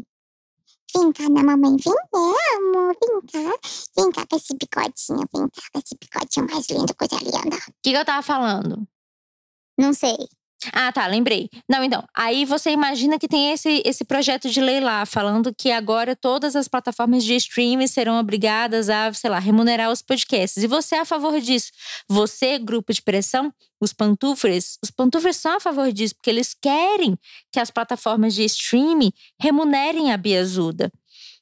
Vem 0.94 1.12
cá 1.12 1.28
na 1.28 1.42
mamãe, 1.42 1.76
vem, 1.76 1.92
é, 1.92 2.56
amor, 2.56 2.96
vem 3.00 3.20
cá. 3.32 3.58
Vem 3.96 4.12
cá 4.12 4.26
com 4.26 4.36
esse 4.36 4.54
bigodinho, 4.54 5.28
vem 5.34 5.48
cá 5.48 5.62
com 5.72 5.78
esse 5.78 5.96
bigodinho 6.00 6.46
mais 6.50 6.68
lindo, 6.68 6.94
coisa 6.94 7.16
linda. 7.16 7.56
O 7.56 7.72
que, 7.82 7.90
que 7.90 7.96
eu 7.96 8.04
tava 8.04 8.22
falando? 8.22 8.86
Não 9.78 9.92
sei. 9.92 10.16
Ah, 10.72 10.92
tá, 10.92 11.06
lembrei. 11.06 11.48
Não, 11.68 11.82
então, 11.82 12.04
aí 12.14 12.44
você 12.44 12.70
imagina 12.70 13.18
que 13.18 13.28
tem 13.28 13.52
esse, 13.52 13.82
esse 13.84 14.04
projeto 14.04 14.48
de 14.48 14.60
lei 14.60 14.80
lá, 14.80 15.04
falando 15.06 15.54
que 15.54 15.70
agora 15.70 16.16
todas 16.16 16.56
as 16.56 16.68
plataformas 16.68 17.24
de 17.24 17.34
streaming 17.36 17.86
serão 17.86 18.18
obrigadas 18.18 18.88
a, 18.88 19.12
sei 19.12 19.30
lá, 19.30 19.38
remunerar 19.38 19.90
os 19.90 20.02
podcasts. 20.02 20.62
E 20.62 20.66
você 20.66 20.96
é 20.96 21.00
a 21.00 21.04
favor 21.04 21.40
disso? 21.40 21.70
Você, 22.08 22.58
grupo 22.58 22.92
de 22.92 23.02
pressão, 23.02 23.52
os 23.80 23.92
pantufres, 23.92 24.78
os 24.82 24.90
pantufres 24.90 25.36
são 25.36 25.56
a 25.56 25.60
favor 25.60 25.92
disso, 25.92 26.14
porque 26.14 26.30
eles 26.30 26.54
querem 26.54 27.16
que 27.52 27.60
as 27.60 27.70
plataformas 27.70 28.34
de 28.34 28.44
streaming 28.44 29.12
remunerem 29.40 30.12
a 30.12 30.16
Biazuda. 30.16 30.90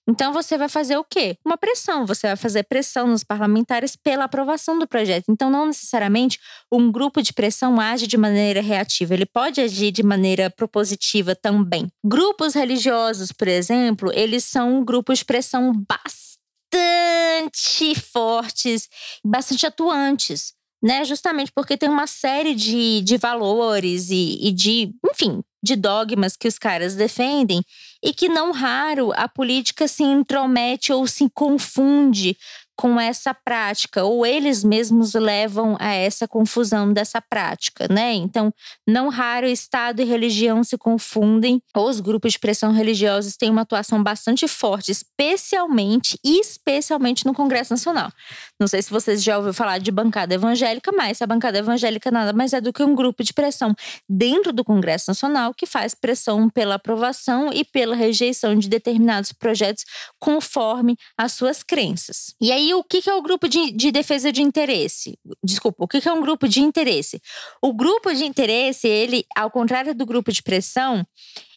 Então 0.09 0.33
você 0.33 0.59
vai 0.59 0.69
fazer 0.69 0.97
o 0.97 1.05
quê? 1.05 1.37
Uma 1.45 1.57
pressão. 1.57 2.07
Você 2.07 2.27
vai 2.27 2.37
fazer 2.37 2.65
pressão 2.65 3.07
nos 3.07 3.25
parlamentares 3.25 3.97
pela 3.97 4.25
aprovação 4.25 4.79
do 4.79 4.87
projeto. 4.87 5.25
Então, 5.29 5.51
não 5.51 5.67
necessariamente 5.67 6.39
um 6.71 6.93
grupo 6.93 7.23
de 7.23 7.33
pressão 7.33 7.81
age 7.81 8.07
de 8.07 8.17
maneira 8.17 8.61
reativa, 8.61 9.15
ele 9.15 9.27
pode 9.27 9.61
agir 9.61 9.91
de 9.91 10.03
maneira 10.03 10.51
propositiva 10.51 11.35
também. 11.35 11.89
Grupos 12.05 12.55
religiosos, 12.55 13.33
por 13.33 13.49
exemplo, 13.49 14.11
eles 14.15 14.45
são 14.45 14.85
grupos 14.85 15.21
de 15.21 15.25
pressão 15.25 15.73
bastante 15.73 17.95
fortes, 17.95 18.89
bastante 19.25 19.67
atuantes. 19.67 20.53
Né, 20.83 21.03
justamente 21.03 21.51
porque 21.51 21.79
tem 21.79 21.89
uma 21.89 22.07
série 22.07 22.55
de, 22.55 23.01
de 23.01 23.17
valores 23.17 24.11
e, 24.11 24.49
e 24.49 24.53
de, 24.53 24.93
enfim, 25.11 25.43
de 25.65 25.77
dogmas 25.77 26.37
que 26.37 26.47
os 26.47 26.59
caras 26.59 26.95
defendem 26.95 27.65
e 28.03 28.13
que 28.13 28.29
não 28.29 28.53
raro 28.53 29.13
a 29.17 29.27
política 29.27 29.89
se 29.89 30.03
intromete 30.03 30.93
ou 30.93 31.07
se 31.07 31.29
confunde 31.31 32.37
com 32.77 32.99
essa 32.99 33.33
prática, 33.33 34.05
ou 34.05 34.27
eles 34.27 34.65
mesmos 34.65 35.15
levam 35.15 35.77
a 35.79 35.93
essa 35.93 36.27
confusão 36.27 36.93
dessa 36.93 37.21
prática, 37.21 37.87
né? 37.89 38.15
Então, 38.15 38.53
não 38.87 39.09
raro 39.09 39.47
Estado 39.47 40.01
e 40.01 40.05
religião 40.05 40.65
se 40.65 40.77
confundem. 40.77 41.61
Os 41.77 42.01
grupos 42.01 42.33
de 42.33 42.39
pressão 42.39 42.73
religiosos 42.73 43.37
têm 43.37 43.51
uma 43.51 43.63
atuação 43.63 44.03
bastante 44.03 44.49
forte, 44.49 44.91
especialmente 44.91 46.19
especialmente 46.25 47.25
no 47.25 47.35
Congresso 47.35 47.73
Nacional. 47.73 48.11
Não 48.59 48.67
sei 48.67 48.83
se 48.83 48.91
vocês 48.91 49.23
já 49.23 49.37
ouviram 49.37 49.55
falar 49.55 49.79
de 49.79 49.91
bancada 49.91 50.35
evangélica, 50.35 50.91
mas 50.93 51.21
a 51.23 51.27
bancada 51.27 51.59
evangélica 51.59 52.11
nada 52.11 52.33
mais 52.33 52.53
é 52.53 52.61
do 52.61 52.73
que 52.73 52.83
um 52.83 52.95
grupo 52.95 53.23
de 53.23 53.33
pressão 53.33 53.75
dentro 54.09 54.53
do 54.53 54.65
Congresso 54.65 55.07
Nacional 55.09 55.53
que 55.55 55.67
faz 55.67 55.95
pressão 55.95 56.49
pela 56.49 56.77
aprovação 56.77 57.53
e 57.53 57.65
pela 57.65 57.95
rejeição 57.95 58.57
de 58.57 58.69
determinados 58.69 59.33
projetos 59.33 59.85
conforme 60.19 60.97
as 61.17 61.33
suas 61.33 61.63
crenças. 61.63 62.35
E 62.41 62.51
aí 62.51 62.64
aí, 62.65 62.75
o 62.75 62.83
que 62.83 63.09
é 63.09 63.15
o 63.15 63.23
grupo 63.23 63.49
de, 63.49 63.71
de 63.71 63.91
defesa 63.91 64.33
de 64.33 64.43
interesse? 64.43 65.19
Desculpa, 65.43 65.85
o 65.85 65.89
que 65.89 66.07
é 66.09 66.13
um 66.13 66.21
grupo 66.21 66.49
de 66.49 66.61
interesse? 66.61 67.21
O 67.63 67.73
grupo 67.73 68.13
de 68.13 68.25
interesse, 68.25 68.89
ele, 68.89 69.25
ao 69.37 69.51
contrário 69.51 69.95
do 69.95 70.07
grupo 70.07 70.33
de 70.33 70.43
pressão, 70.43 71.07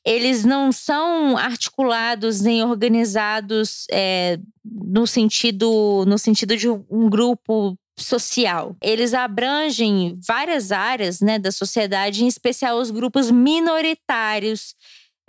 eles 0.05 0.45
não 0.45 0.71
são 0.71 1.37
articulados 1.37 2.41
nem 2.41 2.63
organizados 2.63 3.85
é, 3.91 4.39
no 4.63 5.05
sentido 5.05 6.05
no 6.07 6.17
sentido 6.17 6.55
de 6.55 6.69
um 6.69 7.09
grupo 7.09 7.77
social. 7.97 8.75
Eles 8.81 9.13
abrangem 9.13 10.17
várias 10.25 10.71
áreas 10.71 11.19
né, 11.19 11.39
da 11.39 11.51
sociedade, 11.51 12.23
em 12.23 12.27
especial 12.27 12.77
os 12.77 12.91
grupos 12.91 13.31
minoritários 13.31 14.75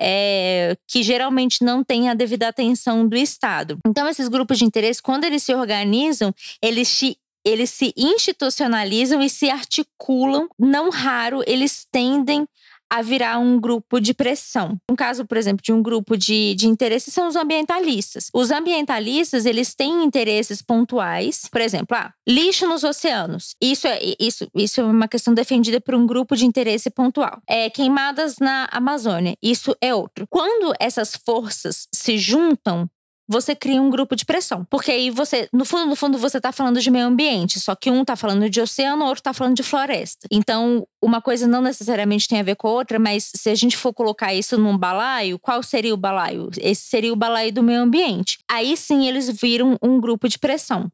é, 0.01 0.77
que 0.87 1.03
geralmente 1.03 1.65
não 1.65 1.83
têm 1.83 2.09
a 2.09 2.15
devida 2.15 2.49
atenção 2.49 3.07
do 3.07 3.17
Estado. 3.17 3.79
Então, 3.87 4.09
esses 4.09 4.29
grupos 4.29 4.59
de 4.59 4.65
interesse, 4.65 5.03
quando 5.03 5.25
eles 5.25 5.43
se 5.43 5.55
organizam, 5.55 6.35
eles 6.63 6.89
se 6.89 7.17
eles 7.45 7.71
se 7.71 7.95
institucionalizam 7.97 9.23
e 9.23 9.31
se 9.31 9.49
articulam. 9.49 10.49
Não 10.59 10.91
raro, 10.91 11.43
eles 11.47 11.87
tendem 11.91 12.47
a 12.91 13.03
virar 13.03 13.39
um 13.39 13.61
grupo 13.61 14.01
de 14.01 14.15
pressão. 14.15 14.79
Um 14.91 14.97
caso, 14.97 15.27
por 15.27 15.37
exemplo, 15.37 15.63
de 15.63 15.73
um 15.73 15.83
grupo 15.83 16.17
de, 16.17 16.55
de 16.55 16.69
interesse 16.69 17.11
são 17.11 17.29
os 17.29 17.37
ambientalistas. 17.37 18.29
Os 18.33 18.51
ambientalistas, 18.51 19.47
eles 19.47 19.75
têm 19.75 20.05
interesses 20.05 20.63
pontuais. 20.63 21.49
Por 21.51 21.61
exemplo, 21.61 21.97
ah, 21.97 22.13
lixo 22.27 22.67
nos 22.67 22.85
oceanos. 22.85 23.55
Isso 23.61 23.87
é, 23.87 23.99
isso, 24.19 24.49
isso 24.55 24.81
é 24.81 24.85
uma 24.85 25.09
questão 25.09 25.35
defendida 25.35 25.81
por 25.81 25.95
um 25.95 26.07
grupo 26.07 26.37
de 26.37 26.47
interesse 26.47 26.91
pontual. 26.91 27.41
É, 27.47 27.69
queimadas 27.71 28.37
na 28.41 28.69
Amazônia. 28.71 29.35
Isso 29.43 29.77
é 29.81 29.95
outro. 29.95 30.27
Quando 30.29 30.73
essas 30.81 31.15
forças 31.15 31.87
se 31.93 32.17
juntam 32.19 32.89
você 33.29 33.55
cria 33.55 33.81
um 33.81 33.91
grupo 33.91 34.17
de 34.17 34.25
pressão. 34.25 34.65
Porque 34.71 34.91
aí 34.91 35.11
você, 35.11 35.49
no 35.53 35.65
fundo, 35.65 35.87
no 35.87 35.95
fundo, 35.95 36.17
você 36.17 36.41
tá 36.41 36.51
falando 36.51 36.81
de 36.81 36.91
meio 36.91 37.07
ambiente, 37.07 37.61
só 37.61 37.75
que 37.75 37.91
um 37.91 38.05
tá 38.05 38.17
falando 38.17 38.49
de 38.49 38.61
oceano, 38.61 39.05
o 39.05 39.09
outro 39.09 39.23
tá 39.23 39.35
falando 39.35 39.55
de 39.55 39.63
floresta. 39.63 40.27
Então, 40.31 40.87
uma 41.03 41.21
coisa 41.21 41.47
não 41.47 41.61
necessariamente 41.61 42.27
tem 42.27 42.41
a 42.41 42.43
ver 42.43 42.57
com 42.57 42.69
a 42.69 42.73
outra, 42.73 42.99
mas 42.99 43.31
se 43.35 43.51
a 43.51 43.55
gente 43.55 43.77
for 43.77 43.93
colocar 43.93 44.33
isso 44.33 44.57
num 44.57 44.77
balaio, 44.77 45.39
qual 45.39 45.63
seria 45.63 45.93
o 45.93 45.97
balaio? 45.97 46.49
Esse 46.59 46.83
seria 46.83 47.13
o 47.13 47.17
balaio 47.17 47.53
do 47.53 47.63
meio 47.63 47.81
ambiente. 47.81 48.39
Aí 48.51 48.77
sim 48.77 49.07
eles 49.07 49.29
viram 49.29 49.77
um 49.83 50.01
grupo 50.01 50.29
de 50.29 50.39
pressão. 50.39 50.91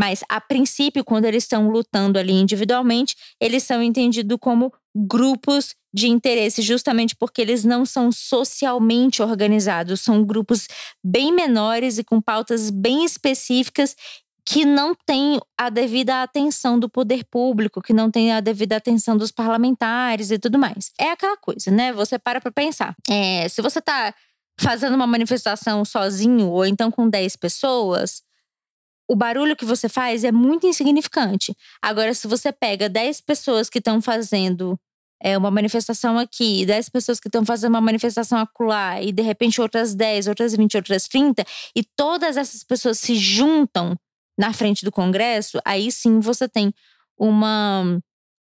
Mas, 0.00 0.24
a 0.30 0.40
princípio, 0.40 1.04
quando 1.04 1.26
eles 1.26 1.44
estão 1.44 1.68
lutando 1.68 2.18
ali 2.18 2.32
individualmente, 2.32 3.14
eles 3.38 3.64
são 3.64 3.82
entendidos 3.82 4.38
como 4.40 4.72
grupos 4.96 5.74
de 5.92 6.08
interesse, 6.08 6.62
justamente 6.62 7.14
porque 7.14 7.42
eles 7.42 7.64
não 7.64 7.84
são 7.84 8.10
socialmente 8.10 9.20
organizados, 9.20 10.00
são 10.00 10.24
grupos 10.24 10.66
bem 11.04 11.30
menores 11.30 11.98
e 11.98 12.04
com 12.04 12.18
pautas 12.18 12.70
bem 12.70 13.04
específicas 13.04 13.94
que 14.46 14.64
não 14.64 14.94
têm 14.94 15.38
a 15.58 15.68
devida 15.68 16.22
atenção 16.22 16.78
do 16.78 16.88
poder 16.88 17.22
público, 17.30 17.82
que 17.82 17.92
não 17.92 18.10
tem 18.10 18.32
a 18.32 18.40
devida 18.40 18.76
atenção 18.76 19.18
dos 19.18 19.30
parlamentares 19.30 20.30
e 20.30 20.38
tudo 20.38 20.58
mais. 20.58 20.92
É 20.98 21.10
aquela 21.10 21.36
coisa, 21.36 21.70
né? 21.70 21.92
Você 21.92 22.18
para 22.18 22.40
para 22.40 22.50
pensar. 22.50 22.96
É, 23.06 23.46
se 23.50 23.60
você 23.60 23.80
está 23.80 24.14
fazendo 24.58 24.94
uma 24.94 25.06
manifestação 25.06 25.84
sozinho 25.84 26.48
ou 26.48 26.64
então 26.64 26.90
com 26.90 27.06
10 27.06 27.36
pessoas, 27.36 28.22
o 29.10 29.16
barulho 29.16 29.56
que 29.56 29.64
você 29.64 29.88
faz 29.88 30.22
é 30.22 30.30
muito 30.30 30.68
insignificante. 30.68 31.52
Agora, 31.82 32.14
se 32.14 32.28
você 32.28 32.52
pega 32.52 32.88
10 32.88 33.20
pessoas 33.22 33.68
que 33.68 33.78
estão 33.78 34.00
fazendo 34.00 34.78
é, 35.20 35.36
uma 35.36 35.50
manifestação 35.50 36.16
aqui, 36.16 36.64
10 36.64 36.88
pessoas 36.90 37.18
que 37.18 37.26
estão 37.26 37.44
fazendo 37.44 37.70
uma 37.72 37.80
manifestação 37.80 38.38
acolá, 38.38 39.02
e 39.02 39.10
de 39.10 39.20
repente 39.20 39.60
outras 39.60 39.96
10, 39.96 40.28
outras 40.28 40.54
20, 40.54 40.76
outras 40.76 41.08
30, 41.08 41.44
e 41.74 41.82
todas 41.96 42.36
essas 42.36 42.62
pessoas 42.62 43.00
se 43.00 43.16
juntam 43.16 43.96
na 44.38 44.52
frente 44.52 44.84
do 44.84 44.92
Congresso, 44.92 45.58
aí 45.64 45.90
sim 45.90 46.20
você 46.20 46.48
tem 46.48 46.72
uma, 47.18 48.00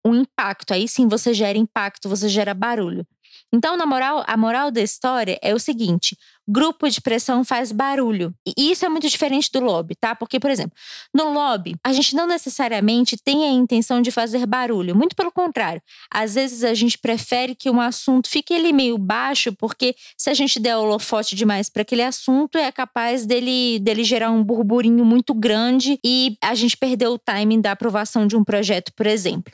um 0.03 0.15
impacto, 0.15 0.73
aí 0.73 0.87
sim 0.87 1.07
você 1.07 1.35
gera 1.35 1.55
impacto, 1.55 2.09
você 2.09 2.27
gera 2.27 2.55
barulho. 2.55 3.05
Então, 3.53 3.77
na 3.77 3.85
moral, 3.85 4.23
a 4.25 4.35
moral 4.35 4.71
da 4.71 4.81
história 4.81 5.37
é 5.43 5.53
o 5.53 5.59
seguinte: 5.59 6.17
grupo 6.47 6.89
de 6.89 7.01
pressão 7.01 7.43
faz 7.43 7.71
barulho. 7.71 8.33
E 8.45 8.71
isso 8.71 8.85
é 8.85 8.89
muito 8.89 9.09
diferente 9.09 9.51
do 9.51 9.59
lobby, 9.59 9.95
tá? 9.95 10.15
Porque, 10.15 10.39
por 10.39 10.49
exemplo, 10.49 10.71
no 11.13 11.33
lobby, 11.33 11.75
a 11.83 11.91
gente 11.91 12.15
não 12.15 12.25
necessariamente 12.25 13.17
tem 13.17 13.43
a 13.43 13.51
intenção 13.51 14.01
de 14.01 14.11
fazer 14.11 14.45
barulho. 14.45 14.95
Muito 14.95 15.15
pelo 15.15 15.31
contrário. 15.31 15.81
Às 16.09 16.35
vezes 16.35 16.63
a 16.63 16.73
gente 16.73 16.97
prefere 16.97 17.53
que 17.53 17.69
um 17.69 17.81
assunto 17.81 18.29
fique 18.29 18.53
ele 18.53 18.71
meio 18.71 18.97
baixo, 18.97 19.51
porque 19.53 19.95
se 20.17 20.29
a 20.29 20.33
gente 20.33 20.59
der 20.59 20.77
holofote 20.77 21.35
demais 21.35 21.69
para 21.69 21.81
aquele 21.81 22.03
assunto, 22.03 22.57
é 22.57 22.71
capaz 22.71 23.25
dele, 23.25 23.79
dele 23.79 24.03
gerar 24.03 24.31
um 24.31 24.43
burburinho 24.43 25.03
muito 25.03 25.33
grande 25.33 25.99
e 26.03 26.37
a 26.41 26.55
gente 26.55 26.77
perder 26.77 27.07
o 27.07 27.17
timing 27.17 27.59
da 27.59 27.73
aprovação 27.73 28.25
de 28.25 28.35
um 28.35 28.43
projeto, 28.43 28.93
por 28.93 29.05
exemplo. 29.05 29.51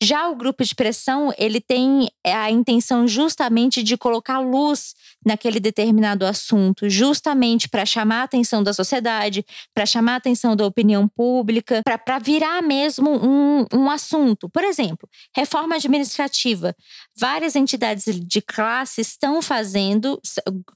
Já 0.00 0.28
o 0.28 0.36
grupo 0.36 0.64
de 0.64 0.74
pressão, 0.74 1.32
ele 1.36 1.60
tem 1.60 2.08
a 2.24 2.50
intenção 2.50 3.06
justamente 3.08 3.82
de 3.82 3.96
colocar 3.96 4.38
luz 4.38 4.94
naquele 5.24 5.60
determinado 5.60 6.19
assunto, 6.26 6.88
justamente 6.88 7.68
para 7.68 7.86
chamar 7.86 8.20
a 8.20 8.24
atenção 8.24 8.62
da 8.62 8.72
sociedade, 8.72 9.44
para 9.74 9.86
chamar 9.86 10.14
a 10.14 10.16
atenção 10.16 10.54
da 10.54 10.66
opinião 10.66 11.08
pública, 11.08 11.82
para 11.84 12.18
virar 12.18 12.62
mesmo 12.62 13.10
um, 13.10 13.66
um 13.72 13.90
assunto. 13.90 14.48
Por 14.48 14.64
exemplo, 14.64 15.08
reforma 15.34 15.76
administrativa. 15.76 16.74
Várias 17.16 17.56
entidades 17.56 18.04
de 18.04 18.40
classe 18.40 19.00
estão 19.00 19.42
fazendo, 19.42 20.20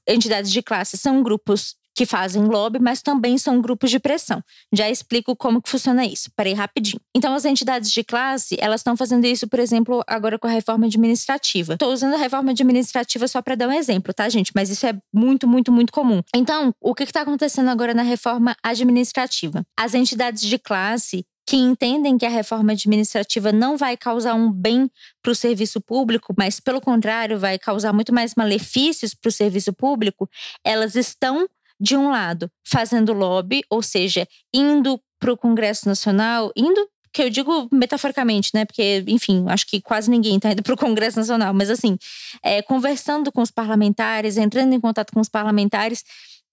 entidades 0.07 0.51
de 0.51 0.61
classe 0.61 0.97
são 0.97 1.23
grupos 1.23 1.75
que 1.95 2.05
fazem 2.05 2.43
lobby, 2.43 2.77
mas 2.77 3.01
também 3.01 3.37
são 3.37 3.61
grupos 3.61 3.89
de 3.89 3.99
pressão. 3.99 4.43
Já 4.73 4.89
explico 4.89 5.33
como 5.35 5.61
que 5.61 5.69
funciona 5.69 6.05
isso. 6.05 6.29
Parei 6.35 6.53
rapidinho. 6.53 6.99
Então, 7.15 7.33
as 7.33 7.45
entidades 7.45 7.89
de 7.89 8.03
classe, 8.03 8.57
elas 8.59 8.81
estão 8.81 8.97
fazendo 8.97 9.25
isso, 9.25 9.47
por 9.47 9.59
exemplo, 9.59 10.03
agora 10.05 10.37
com 10.37 10.45
a 10.45 10.51
reforma 10.51 10.85
administrativa. 10.85 11.73
Estou 11.73 11.93
usando 11.93 12.15
a 12.15 12.17
reforma 12.17 12.51
administrativa 12.51 13.27
só 13.29 13.41
para 13.41 13.55
dar 13.55 13.69
um 13.69 13.71
exemplo, 13.71 14.13
tá, 14.13 14.27
gente? 14.27 14.51
Mas 14.53 14.69
isso 14.69 14.85
é 14.85 14.93
muito, 15.13 15.47
muito, 15.47 15.71
muito 15.71 15.93
comum. 15.93 16.21
Então, 16.35 16.73
o 16.81 16.93
que 16.93 17.03
está 17.03 17.21
acontecendo 17.21 17.69
agora 17.69 17.93
na 17.93 18.03
reforma 18.03 18.55
administrativa? 18.61 19.65
As 19.79 19.93
entidades 19.93 20.43
de 20.43 20.59
classe 20.59 21.25
que 21.47 21.55
entendem 21.55 22.17
que 22.17 22.25
a 22.25 22.29
reforma 22.29 22.73
administrativa 22.73 23.51
não 23.51 23.77
vai 23.77 23.95
causar 23.95 24.33
um 24.33 24.51
bem 24.51 24.89
para 25.21 25.31
o 25.31 25.35
serviço 25.35 25.79
público, 25.79 26.33
mas, 26.37 26.59
pelo 26.59 26.81
contrário, 26.81 27.39
vai 27.39 27.59
causar 27.59 27.93
muito 27.93 28.13
mais 28.13 28.33
malefícios 28.35 29.13
para 29.13 29.29
o 29.29 29.31
serviço 29.31 29.71
público, 29.71 30.27
elas 30.63 30.95
estão 30.95 31.47
de 31.79 31.95
um 31.95 32.09
lado, 32.09 32.49
fazendo 32.65 33.13
lobby, 33.13 33.61
ou 33.69 33.81
seja, 33.81 34.27
indo 34.53 34.99
para 35.19 35.31
o 35.31 35.37
Congresso 35.37 35.87
Nacional, 35.87 36.51
indo 36.55 36.87
que 37.11 37.23
eu 37.23 37.29
digo 37.29 37.69
metaforicamente, 37.71 38.51
né? 38.53 38.65
Porque, 38.65 39.01
enfim, 39.07 39.45
acho 39.47 39.65
que 39.65 39.81
quase 39.81 40.09
ninguém 40.09 40.35
está 40.35 40.51
indo 40.51 40.61
para 40.61 40.73
o 40.73 40.77
Congresso 40.77 41.17
Nacional, 41.17 41.53
mas 41.53 41.69
assim, 41.69 41.97
é, 42.43 42.61
conversando 42.61 43.31
com 43.31 43.41
os 43.41 43.49
parlamentares, 43.49 44.35
entrando 44.35 44.73
em 44.73 44.79
contato 44.81 45.13
com 45.13 45.21
os 45.21 45.29
parlamentares, 45.29 46.03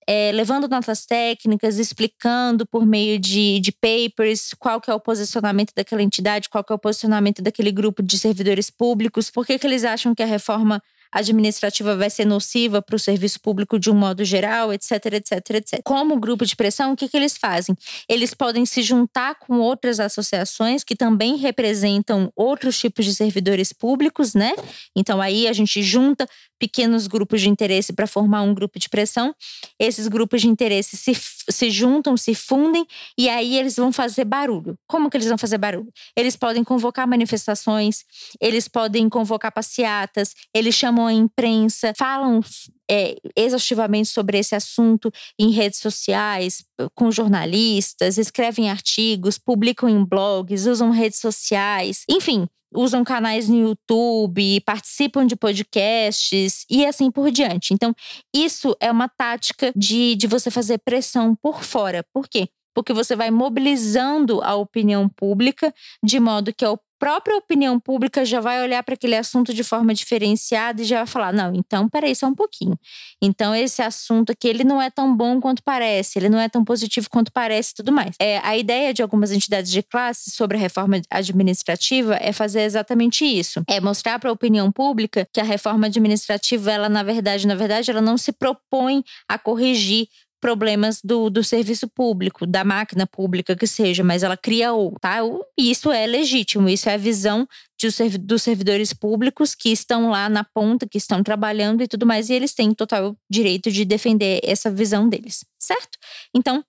é, 0.07 0.31
levando 0.33 0.69
notas 0.69 1.05
técnicas, 1.05 1.79
explicando 1.79 2.65
por 2.65 2.87
meio 2.87 3.19
de, 3.19 3.61
de 3.61 3.73
papers 3.73 4.55
qual 4.59 4.81
que 4.81 4.91
é 4.91 4.95
o 4.95 5.01
posicionamento 5.01 5.73
daquela 5.75 6.03
entidade, 6.03 6.49
qual 6.49 6.63
que 6.63 6.73
é 6.73 6.77
o 6.77 6.79
posicionamento 6.79 7.43
daquele 7.43 7.73
grupo 7.73 8.03
de 8.03 8.19
servidores 8.19 8.71
públicos, 8.71 9.31
por 9.31 9.45
que, 9.45 9.59
que 9.59 9.67
eles 9.67 9.85
acham 9.85 10.15
que 10.15 10.23
a 10.23 10.27
reforma 10.27 10.81
administrativa 11.13 11.97
vai 11.97 12.09
ser 12.09 12.25
nociva 12.25 12.81
para 12.81 12.97
o 12.97 12.99
serviço 12.99 13.41
público 13.41 13.79
de 13.79 13.91
um 13.91 13.95
modo 13.95 14.25
geral, 14.25 14.73
etc, 14.73 14.93
etc, 15.13 15.51
etc. 15.51 15.81
Como 15.85 16.19
grupo 16.19 16.47
de 16.47 16.57
pressão, 16.57 16.93
o 16.93 16.97
que, 16.97 17.09
que 17.09 17.17
eles 17.17 17.37
fazem? 17.37 17.77
Eles 18.09 18.33
podem 18.33 18.65
se 18.65 18.83
juntar 18.83 19.35
com 19.35 19.59
outras 19.59 20.01
associações 20.01 20.83
que 20.83 20.97
também 20.97 21.37
representam 21.37 22.33
outros 22.35 22.79
tipos 22.79 23.05
de 23.05 23.15
servidores 23.15 23.73
públicos, 23.73 24.35
né? 24.35 24.55
Então 24.97 25.21
aí 25.21 25.47
a 25.47 25.53
gente 25.53 25.83
junta 25.83 26.27
pequenos 26.63 27.09
grupos 27.09 27.41
de 27.41 27.49
interesse 27.49 27.93
para 27.93 28.07
formar 28.07 28.43
um 28.43 28.55
grupo 28.55 28.79
de 28.79 28.89
pressão. 28.89 29.35
Esses 29.81 30.07
grupos 30.07 30.43
de 30.43 30.49
interesse 30.49 30.97
se, 30.97 31.13
se 31.51 31.71
juntam, 31.73 32.17
se 32.17 32.37
fundem 32.37 32.87
e 33.19 33.29
aí 33.29 33.59
eles 33.59 33.75
vão 33.75 33.91
fazer 33.91 34.25
barulho. 34.25 34.79
Como 34.87 35.11
que 35.11 35.17
eles 35.17 35.27
vão 35.27 35.37
fazer 35.37 35.59
barulho? 35.59 35.93
Eles 36.17 36.37
podem 36.37 36.63
convocar 36.63 37.05
manifestações, 37.09 38.05
eles 38.41 38.69
podem 38.69 39.09
convocar 39.09 39.51
passeatas, 39.51 40.37
eles 40.55 40.77
chamam 40.77 41.09
a 41.09 41.13
imprensa, 41.13 41.93
falam 41.99 42.41
é, 42.89 43.17
exaustivamente 43.37 44.09
sobre 44.09 44.39
esse 44.39 44.55
assunto 44.55 45.11
em 45.37 45.51
redes 45.51 45.81
sociais, 45.81 46.65
com 46.95 47.11
jornalistas, 47.11 48.19
escrevem 48.19 48.71
artigos, 48.71 49.37
publicam 49.37 49.89
em 49.89 50.05
blogs, 50.05 50.67
usam 50.67 50.91
redes 50.91 51.19
sociais, 51.19 52.05
enfim, 52.09 52.47
usam 52.75 53.05
canais 53.05 53.49
no 53.49 53.57
YouTube, 53.57 54.61
participam 54.61 55.27
de 55.27 55.37
podcasts 55.37 56.65
e 56.71 56.87
assim 56.87 57.11
por 57.11 57.31
diante. 57.31 57.75
Então, 57.75 57.95
isso 58.35 58.77
é 58.81 58.91
uma 58.91 59.09
tática 59.09 59.73
de, 59.75 60.15
de 60.17 60.27
você 60.27 60.51
fazer 60.51 60.79
pressão 60.79 61.35
por 61.35 61.63
fora. 61.63 62.05
Por 62.13 62.29
quê? 62.29 62.49
Porque 62.75 62.93
você 62.93 63.15
vai 63.15 63.31
mobilizando 63.31 64.43
a 64.43 64.55
opinião 64.55 65.09
pública 65.09 65.73
de 66.03 66.19
modo 66.19 66.55
que 66.55 66.65
a 66.65 66.71
própria 67.03 67.37
opinião 67.37 67.81
pública 67.81 68.25
já 68.25 68.39
vai 68.39 68.63
olhar 68.63 68.81
para 68.85 68.95
aquele 68.95 69.17
assunto 69.17 69.53
de 69.53 69.65
forma 69.65 69.93
diferenciada 69.93 70.83
e 70.83 70.85
já 70.85 70.99
vai 70.99 71.07
falar: 71.07 71.33
não, 71.33 71.53
então 71.53 71.89
peraí 71.89 72.15
só 72.15 72.29
um 72.29 72.35
pouquinho. 72.35 72.79
Então, 73.21 73.53
esse 73.53 73.83
assunto 73.83 74.31
aqui 74.31 74.47
ele 74.47 74.63
não 74.63 74.81
é 74.81 74.89
tão 74.89 75.17
bom 75.17 75.41
quanto 75.41 75.65
parece, 75.65 76.21
ele 76.21 76.29
não 76.29 76.39
é 76.39 76.49
tão 76.49 76.65
positivo 76.65 77.11
quanto 77.11 77.33
parece 77.33 77.73
e 77.73 77.75
tudo 77.75 77.91
mais. 77.91 78.15
É, 78.21 78.39
a 78.39 78.57
ideia 78.57 78.95
de 78.95 79.03
algumas 79.03 79.33
entidades 79.33 79.73
de 79.73 79.83
classe 79.83 80.31
sobre 80.31 80.57
a 80.57 80.61
reforma 80.61 81.03
administrativa 81.11 82.17
é 82.21 82.33
fazer 82.33 82.61
exatamente 82.61 83.25
isso: 83.25 83.65
é 83.69 83.81
mostrar 83.81 84.21
para 84.21 84.31
a 84.31 84.33
opinião 84.33 84.71
pública 84.71 85.27
que 85.33 85.41
a 85.41 85.45
reforma 85.45 85.89
administrativa, 85.89 86.71
ela, 86.71 86.89
na 86.89 87.03
verdade, 87.03 87.49
na 87.49 87.57
verdade, 87.57 87.91
ela 87.91 88.01
não 88.01 88.17
se 88.17 88.31
propõe 88.31 89.03
a 89.29 89.37
corrigir 89.37 90.07
problemas 90.43 91.01
do, 91.03 91.31
do 91.31 91.45
serviço 91.45 91.89
público, 91.89 92.45
da 92.45 92.65
máquina 92.65 93.07
pública 93.07 93.55
que 93.55 93.67
seja, 93.67 94.03
mas 94.03 94.25
ela 94.25 94.37
cria 94.37 94.73
outro, 94.73 94.99
tá? 95.01 95.19
Isso 95.57 95.93
é 95.93 96.05
legítimo, 96.05 96.69
isso 96.69 96.89
é 96.89 96.95
a 96.95 96.99
visão 96.99 97.47
de, 97.79 98.19
dos 98.19 98.43
servidores 98.43 98.93
públicos 98.93 99.55
que 99.55 99.71
estão 99.71 100.11
lá 100.11 100.29
na 100.29 100.43
ponta, 100.43 100.87
que 100.87 100.99
estão 100.99 101.23
trabalhando 101.23 101.81
e 101.83 101.87
tudo 101.87 102.05
mais, 102.05 102.29
e 102.29 102.35
eles 102.35 102.53
têm 102.53 102.75
total 102.75 103.17
direito 103.31 103.71
de 103.71 103.85
defender 103.85 104.41
essa 104.43 104.69
visão 104.69 105.09
deles, 105.09 105.45
certo? 105.61 105.97
Então, 106.35 106.65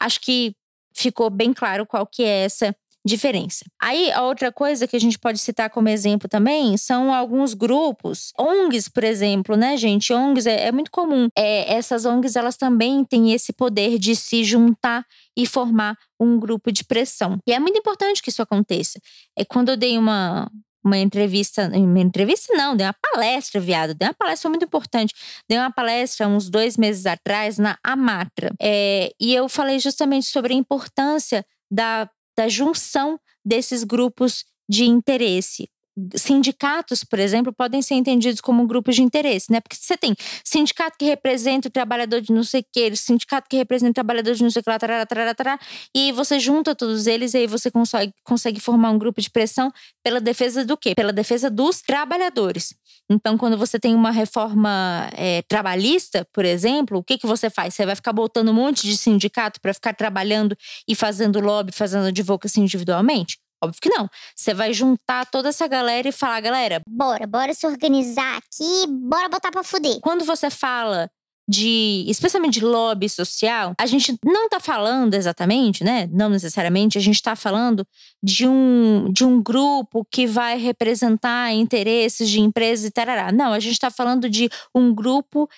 acho 0.00 0.20
que 0.20 0.54
ficou 0.94 1.28
bem 1.28 1.52
claro 1.52 1.84
qual 1.84 2.06
que 2.06 2.22
é 2.22 2.44
essa 2.44 2.74
diferença. 3.06 3.64
Aí, 3.80 4.10
a 4.10 4.22
outra 4.22 4.50
coisa 4.50 4.86
que 4.86 4.96
a 4.96 5.00
gente 5.00 5.18
pode 5.18 5.38
citar 5.38 5.70
como 5.70 5.88
exemplo 5.88 6.28
também 6.28 6.76
são 6.76 7.14
alguns 7.14 7.54
grupos, 7.54 8.32
ONGs, 8.38 8.88
por 8.88 9.04
exemplo, 9.04 9.56
né, 9.56 9.76
gente? 9.76 10.12
ONGs 10.12 10.46
é, 10.46 10.66
é 10.66 10.72
muito 10.72 10.90
comum. 10.90 11.28
É, 11.38 11.72
essas 11.72 12.04
ONGs, 12.04 12.34
elas 12.36 12.56
também 12.56 13.04
têm 13.04 13.32
esse 13.32 13.52
poder 13.52 13.98
de 13.98 14.16
se 14.16 14.42
juntar 14.42 15.06
e 15.36 15.46
formar 15.46 15.96
um 16.18 16.38
grupo 16.38 16.72
de 16.72 16.84
pressão. 16.84 17.38
E 17.46 17.52
é 17.52 17.60
muito 17.60 17.78
importante 17.78 18.20
que 18.22 18.30
isso 18.30 18.42
aconteça. 18.42 18.98
É 19.38 19.44
quando 19.44 19.68
eu 19.68 19.76
dei 19.76 19.96
uma, 19.96 20.50
uma 20.84 20.98
entrevista, 20.98 21.70
uma 21.72 22.00
entrevista 22.00 22.52
não, 22.54 22.76
dei 22.76 22.86
uma 22.86 22.96
palestra, 23.12 23.60
viado, 23.60 23.94
dei 23.94 24.08
uma 24.08 24.14
palestra 24.14 24.50
muito 24.50 24.64
importante. 24.64 25.14
Dei 25.48 25.58
uma 25.58 25.70
palestra 25.70 26.26
uns 26.26 26.50
dois 26.50 26.76
meses 26.76 27.06
atrás 27.06 27.56
na 27.56 27.78
Amatra. 27.84 28.52
É, 28.60 29.12
e 29.20 29.32
eu 29.32 29.48
falei 29.48 29.78
justamente 29.78 30.26
sobre 30.26 30.54
a 30.54 30.56
importância 30.56 31.44
da 31.70 32.08
da 32.36 32.48
junção 32.48 33.18
desses 33.44 33.84
grupos 33.84 34.44
de 34.68 34.84
interesse. 34.84 35.68
sindicatos, 36.14 37.02
por 37.04 37.18
exemplo, 37.18 37.54
podem 37.54 37.80
ser 37.80 37.94
entendidos 37.94 38.40
como 38.42 38.66
grupos 38.66 38.96
de 38.96 39.02
interesse, 39.02 39.50
né? 39.50 39.60
Porque 39.62 39.76
você 39.76 39.96
tem 39.96 40.14
sindicato 40.44 40.98
que 40.98 41.06
representa 41.06 41.68
o 41.68 41.70
trabalhador 41.70 42.20
de 42.20 42.32
não 42.32 42.44
sei 42.44 42.60
o 42.60 42.64
quê, 42.70 42.94
sindicato 42.94 43.48
que 43.48 43.56
representa 43.56 43.92
o 43.92 43.94
trabalhador 43.94 44.34
de 44.34 44.42
não 44.42 44.50
sei 44.50 44.60
o 44.60 44.62
que 44.62 44.70
lá, 44.70 44.78
tarará, 44.78 45.06
tarará, 45.06 45.34
tarará, 45.34 45.58
e 45.94 46.12
você 46.12 46.38
junta 46.38 46.74
todos 46.74 47.06
eles 47.06 47.32
e 47.32 47.38
aí 47.38 47.46
você 47.46 47.70
consegue, 47.70 48.12
consegue 48.24 48.60
formar 48.60 48.90
um 48.90 48.98
grupo 48.98 49.22
de 49.22 49.30
pressão 49.30 49.72
pela 50.04 50.20
defesa 50.20 50.66
do 50.66 50.76
quê? 50.76 50.94
Pela 50.94 51.12
defesa 51.14 51.48
dos 51.48 51.80
trabalhadores. 51.80 52.74
Então, 53.08 53.38
quando 53.38 53.56
você 53.56 53.78
tem 53.78 53.94
uma 53.94 54.10
reforma 54.10 55.08
é, 55.12 55.42
trabalhista, 55.42 56.26
por 56.32 56.44
exemplo, 56.44 56.98
o 56.98 57.04
que, 57.04 57.18
que 57.18 57.26
você 57.26 57.48
faz? 57.48 57.74
Você 57.74 57.86
vai 57.86 57.94
ficar 57.94 58.12
botando 58.12 58.48
um 58.48 58.54
monte 58.54 58.86
de 58.86 58.96
sindicato 58.96 59.60
para 59.60 59.72
ficar 59.72 59.94
trabalhando 59.94 60.56
e 60.88 60.94
fazendo 60.94 61.40
lobby, 61.40 61.72
fazendo 61.72 62.06
advocacy 62.06 62.60
individualmente? 62.60 63.38
Óbvio 63.62 63.80
que 63.80 63.88
não. 63.88 64.08
Você 64.34 64.52
vai 64.52 64.72
juntar 64.72 65.26
toda 65.26 65.48
essa 65.48 65.66
galera 65.66 66.08
e 66.08 66.12
falar, 66.12 66.40
galera. 66.40 66.80
Bora, 66.88 67.26
bora 67.26 67.54
se 67.54 67.66
organizar 67.66 68.36
aqui, 68.36 68.86
bora 68.86 69.28
botar 69.28 69.50
pra 69.50 69.62
fuder. 69.62 69.98
Quando 70.02 70.24
você 70.24 70.50
fala 70.50 71.08
de, 71.48 72.04
especialmente 72.08 72.58
de 72.58 72.64
lobby 72.64 73.08
social, 73.08 73.74
a 73.78 73.86
gente 73.86 74.18
não 74.24 74.46
está 74.46 74.58
falando 74.58 75.14
exatamente, 75.14 75.84
né? 75.84 76.08
Não 76.12 76.28
necessariamente, 76.28 76.98
a 76.98 77.00
gente 77.00 77.14
está 77.16 77.36
falando 77.36 77.86
de 78.22 78.46
um, 78.48 79.10
de 79.12 79.24
um 79.24 79.42
grupo 79.42 80.04
que 80.10 80.26
vai 80.26 80.58
representar 80.58 81.52
interesses 81.52 82.28
de 82.28 82.40
empresas 82.40 82.86
e 82.86 82.90
tarará. 82.90 83.30
Não, 83.30 83.52
a 83.52 83.60
gente 83.60 83.74
está 83.74 83.90
falando 83.90 84.28
de 84.28 84.48
um 84.74 84.94
grupo 84.94 85.48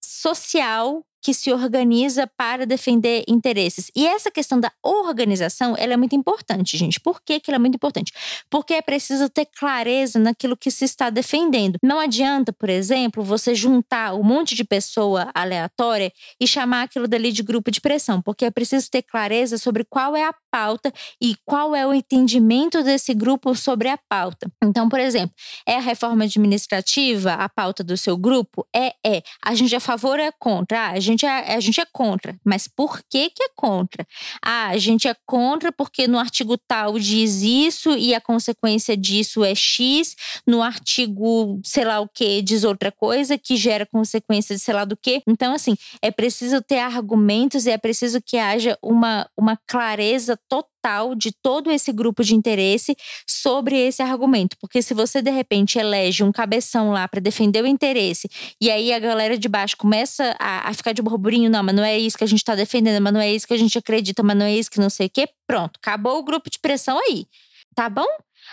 social 0.00 1.04
que 1.22 1.34
se 1.34 1.52
organiza 1.52 2.26
para 2.36 2.66
defender 2.66 3.24
interesses. 3.28 3.90
E 3.94 4.06
essa 4.06 4.30
questão 4.30 4.60
da 4.60 4.72
organização, 4.82 5.74
ela 5.76 5.94
é 5.94 5.96
muito 5.96 6.14
importante, 6.14 6.76
gente. 6.76 7.00
Por 7.00 7.20
que, 7.22 7.40
que 7.40 7.50
ela 7.50 7.56
é 7.56 7.58
muito 7.58 7.74
importante? 7.74 8.12
Porque 8.50 8.74
é 8.74 8.82
preciso 8.82 9.28
ter 9.28 9.46
clareza 9.46 10.18
naquilo 10.18 10.56
que 10.56 10.70
se 10.70 10.84
está 10.84 11.10
defendendo. 11.10 11.76
Não 11.82 11.98
adianta, 11.98 12.52
por 12.52 12.68
exemplo, 12.68 13.22
você 13.22 13.54
juntar 13.54 14.14
um 14.14 14.22
monte 14.22 14.54
de 14.54 14.64
pessoa 14.64 15.30
aleatória 15.34 16.12
e 16.40 16.46
chamar 16.46 16.82
aquilo 16.82 17.08
dali 17.08 17.32
de 17.32 17.42
grupo 17.42 17.70
de 17.70 17.80
pressão, 17.80 18.22
porque 18.22 18.44
é 18.44 18.50
preciso 18.50 18.90
ter 18.90 19.02
clareza 19.02 19.58
sobre 19.58 19.84
qual 19.84 20.16
é 20.16 20.24
a 20.24 20.34
pauta 20.50 20.92
e 21.20 21.36
qual 21.44 21.74
é 21.74 21.86
o 21.86 21.92
entendimento 21.94 22.82
desse 22.82 23.14
grupo 23.14 23.54
sobre 23.54 23.88
a 23.88 23.98
pauta. 24.08 24.50
Então, 24.62 24.88
por 24.88 25.00
exemplo, 25.00 25.34
é 25.66 25.76
a 25.76 25.80
reforma 25.80 26.24
administrativa 26.24 27.34
a 27.34 27.48
pauta 27.48 27.82
do 27.82 27.96
seu 27.96 28.16
grupo? 28.16 28.66
É, 28.74 28.94
é. 29.04 29.22
A 29.42 29.54
gente 29.54 29.74
é 29.74 29.78
a 29.78 29.80
favor 29.80 30.18
ou 30.18 30.24
é 30.24 30.32
contra? 30.38 30.78
Ah, 30.78 30.90
a 30.90 31.00
gente 31.08 31.26
é, 31.26 31.54
a 31.54 31.60
gente 31.60 31.80
é 31.80 31.86
contra. 31.92 32.36
Mas 32.44 32.68
por 32.68 33.00
que 33.08 33.30
que 33.30 33.42
é 33.42 33.48
contra? 33.54 34.06
Ah, 34.42 34.68
a 34.68 34.78
gente 34.78 35.08
é 35.08 35.14
contra 35.26 35.72
porque 35.72 36.06
no 36.06 36.18
artigo 36.18 36.56
tal 36.56 36.98
diz 36.98 37.42
isso 37.42 37.96
e 37.96 38.14
a 38.14 38.20
consequência 38.20 38.96
disso 38.96 39.44
é 39.44 39.54
X, 39.54 40.14
no 40.46 40.62
artigo 40.62 41.60
sei 41.64 41.84
lá 41.84 42.00
o 42.00 42.08
que 42.08 42.42
diz 42.42 42.64
outra 42.64 42.92
coisa 42.92 43.38
que 43.38 43.56
gera 43.56 43.86
consequência 43.86 44.54
de 44.54 44.60
sei 44.60 44.74
lá 44.74 44.84
do 44.84 44.96
que. 44.96 45.22
Então, 45.26 45.54
assim, 45.54 45.76
é 46.02 46.10
preciso 46.10 46.60
ter 46.62 46.78
argumentos 46.78 47.66
e 47.66 47.70
é 47.70 47.78
preciso 47.78 48.20
que 48.20 48.36
haja 48.36 48.78
uma, 48.82 49.28
uma 49.36 49.58
clareza 49.66 50.38
total 50.48 50.77
de 51.16 51.32
todo 51.42 51.70
esse 51.70 51.92
grupo 51.92 52.24
de 52.24 52.34
interesse 52.34 52.96
sobre 53.26 53.76
esse 53.76 54.02
argumento. 54.02 54.56
Porque 54.58 54.80
se 54.80 54.94
você, 54.94 55.20
de 55.20 55.30
repente, 55.30 55.78
elege 55.78 56.22
um 56.24 56.32
cabeção 56.32 56.90
lá 56.92 57.06
para 57.06 57.20
defender 57.20 57.62
o 57.62 57.66
interesse, 57.66 58.28
e 58.60 58.70
aí 58.70 58.92
a 58.92 58.98
galera 58.98 59.36
de 59.36 59.48
baixo 59.48 59.76
começa 59.76 60.34
a, 60.38 60.70
a 60.70 60.74
ficar 60.74 60.92
de 60.92 61.02
burburinho, 61.02 61.50
não, 61.50 61.62
mas 61.62 61.74
não 61.74 61.84
é 61.84 61.98
isso 61.98 62.16
que 62.16 62.24
a 62.24 62.26
gente 62.28 62.40
está 62.40 62.54
defendendo, 62.54 63.02
mas 63.02 63.12
não 63.12 63.20
é 63.20 63.30
isso 63.30 63.46
que 63.46 63.54
a 63.54 63.58
gente 63.58 63.76
acredita, 63.76 64.22
mas 64.22 64.36
não 64.36 64.46
é 64.46 64.54
isso 64.54 64.70
que 64.70 64.80
não 64.80 64.88
sei 64.88 65.08
o 65.08 65.10
quê, 65.10 65.28
pronto, 65.46 65.78
acabou 65.82 66.18
o 66.18 66.22
grupo 66.22 66.48
de 66.48 66.58
pressão 66.58 66.98
aí. 66.98 67.26
Tá 67.74 67.88
bom? 67.88 68.06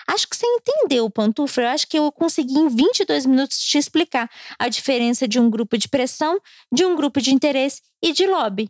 Acho 0.07 0.27
que 0.27 0.35
você 0.35 0.45
entendeu, 0.45 1.09
Pantufra. 1.09 1.63
Eu 1.63 1.69
acho 1.69 1.87
que 1.87 1.97
eu 1.97 2.11
consegui 2.11 2.57
em 2.59 2.67
22 2.67 3.25
minutos 3.25 3.57
te 3.57 3.77
explicar 3.77 4.29
a 4.59 4.67
diferença 4.67 5.27
de 5.27 5.39
um 5.39 5.49
grupo 5.49 5.77
de 5.77 5.87
pressão, 5.87 6.39
de 6.71 6.85
um 6.85 6.95
grupo 6.95 7.21
de 7.21 7.33
interesse 7.33 7.81
e 8.03 8.11
de 8.11 8.27
lobby. 8.27 8.69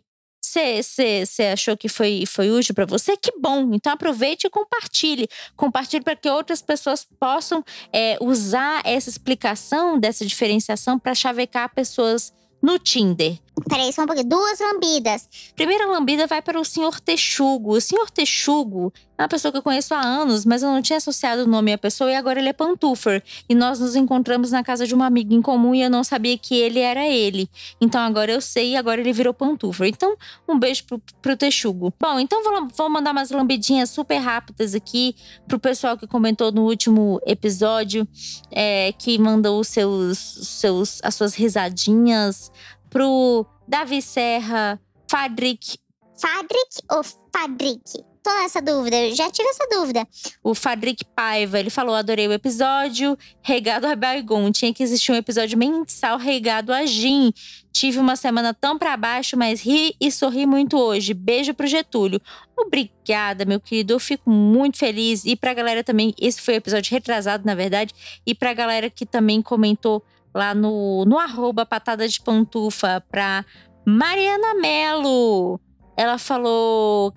Você 0.60 1.42
achou 1.52 1.76
que 1.76 1.88
foi, 1.88 2.24
foi 2.26 2.50
útil 2.50 2.74
para 2.74 2.86
você? 2.86 3.16
Que 3.16 3.32
bom! 3.38 3.74
Então 3.74 3.92
aproveite 3.92 4.46
e 4.46 4.50
compartilhe. 4.50 5.28
Compartilhe 5.56 6.02
para 6.02 6.16
que 6.16 6.28
outras 6.28 6.62
pessoas 6.62 7.06
possam 7.18 7.64
é, 7.92 8.16
usar 8.20 8.82
essa 8.84 9.10
explicação 9.10 9.98
dessa 9.98 10.24
diferenciação 10.24 10.98
para 10.98 11.14
chavecar 11.14 11.74
pessoas 11.74 12.32
no 12.62 12.78
Tinder. 12.78 13.38
Peraí, 13.64 13.90
só 13.90 14.02
um 14.02 14.06
pouquinho. 14.06 14.28
Duas 14.28 14.60
lambidas. 14.60 15.28
Primeira 15.56 15.86
lambida 15.86 16.26
vai 16.26 16.42
para 16.42 16.60
o 16.60 16.64
senhor 16.64 17.00
Texugo. 17.00 17.76
O 17.76 17.80
senhor 17.80 18.10
Texugo 18.10 18.92
é 19.16 19.22
uma 19.22 19.28
pessoa 19.28 19.50
que 19.50 19.56
eu 19.56 19.62
conheço 19.62 19.94
há 19.94 20.00
anos, 20.00 20.44
mas 20.44 20.62
eu 20.62 20.68
não 20.68 20.82
tinha 20.82 20.98
associado 20.98 21.44
o 21.44 21.46
nome 21.46 21.72
à 21.72 21.78
pessoa 21.78 22.10
e 22.10 22.14
agora 22.14 22.38
ele 22.38 22.50
é 22.50 22.52
Pantufer. 22.52 23.22
E 23.48 23.54
nós 23.54 23.80
nos 23.80 23.96
encontramos 23.96 24.50
na 24.50 24.62
casa 24.62 24.86
de 24.86 24.94
uma 24.94 25.06
amiga 25.06 25.34
em 25.34 25.40
comum 25.40 25.74
e 25.74 25.82
eu 25.82 25.88
não 25.88 26.04
sabia 26.04 26.36
que 26.36 26.54
ele 26.54 26.80
era 26.80 27.06
ele. 27.06 27.48
Então 27.80 27.98
agora 28.02 28.30
eu 28.30 28.42
sei 28.42 28.72
e 28.72 28.76
agora 28.76 29.00
ele 29.00 29.12
virou 29.12 29.32
Pantufer. 29.32 29.88
Então, 29.88 30.16
um 30.46 30.58
beijo 30.58 30.84
pro, 30.84 31.00
pro 31.22 31.36
Texugo. 31.36 31.92
Bom, 31.98 32.20
então 32.20 32.44
vou, 32.44 32.68
vou 32.76 32.90
mandar 32.90 33.12
umas 33.12 33.30
lambidinhas 33.30 33.88
super 33.88 34.18
rápidas 34.18 34.74
aqui 34.74 35.16
pro 35.48 35.58
pessoal 35.58 35.96
que 35.96 36.06
comentou 36.06 36.52
no 36.52 36.66
último 36.66 37.18
episódio, 37.26 38.06
é, 38.50 38.92
que 38.92 39.18
mandou 39.18 39.64
seus, 39.64 40.18
seus, 40.18 41.00
as 41.02 41.14
suas 41.14 41.34
risadinhas 41.34 42.52
pro 42.90 43.46
Davi 43.66 44.00
Serra, 44.00 44.80
Fadric. 45.10 45.78
Fadric 46.18 46.82
ou 46.90 47.02
Fadric? 47.32 48.04
Tô 48.26 48.34
nessa 48.34 48.60
dúvida, 48.60 48.96
eu 48.96 49.14
já 49.14 49.30
tive 49.30 49.48
essa 49.48 49.68
dúvida. 49.70 50.04
O 50.42 50.52
Fadric 50.52 51.04
Paiva, 51.14 51.60
ele 51.60 51.70
falou: 51.70 51.94
adorei 51.94 52.26
o 52.26 52.32
episódio, 52.32 53.16
regado 53.40 53.86
a 53.86 53.94
Baigon. 53.94 54.50
Tinha 54.50 54.74
que 54.74 54.82
existir 54.82 55.12
um 55.12 55.14
episódio 55.14 55.56
mensal 55.56 56.18
regado 56.18 56.72
a 56.72 56.84
Gin. 56.84 57.32
Tive 57.70 58.00
uma 58.00 58.16
semana 58.16 58.52
tão 58.52 58.76
para 58.76 58.96
baixo, 58.96 59.36
mas 59.36 59.60
ri 59.60 59.94
e 60.00 60.10
sorri 60.10 60.44
muito 60.44 60.76
hoje. 60.76 61.14
Beijo 61.14 61.54
pro 61.54 61.68
Getúlio. 61.68 62.20
Obrigada, 62.56 63.44
meu 63.44 63.60
querido. 63.60 63.92
Eu 63.92 64.00
fico 64.00 64.28
muito 64.28 64.76
feliz. 64.76 65.24
E 65.24 65.36
pra 65.36 65.54
galera 65.54 65.84
também, 65.84 66.12
esse 66.20 66.40
foi 66.40 66.54
o 66.54 66.56
episódio 66.56 66.90
retrasado, 66.90 67.46
na 67.46 67.54
verdade. 67.54 67.94
E 68.26 68.34
pra 68.34 68.52
galera 68.52 68.90
que 68.90 69.06
também 69.06 69.40
comentou 69.40 70.02
lá 70.36 70.54
no, 70.54 71.04
no 71.06 71.18
arroba 71.18 71.64
patada 71.64 72.06
de 72.06 72.20
pantufa 72.20 73.02
pra 73.10 73.44
Mariana 73.86 74.54
Melo. 74.54 75.58
Ela 75.96 76.18
falou 76.18 77.14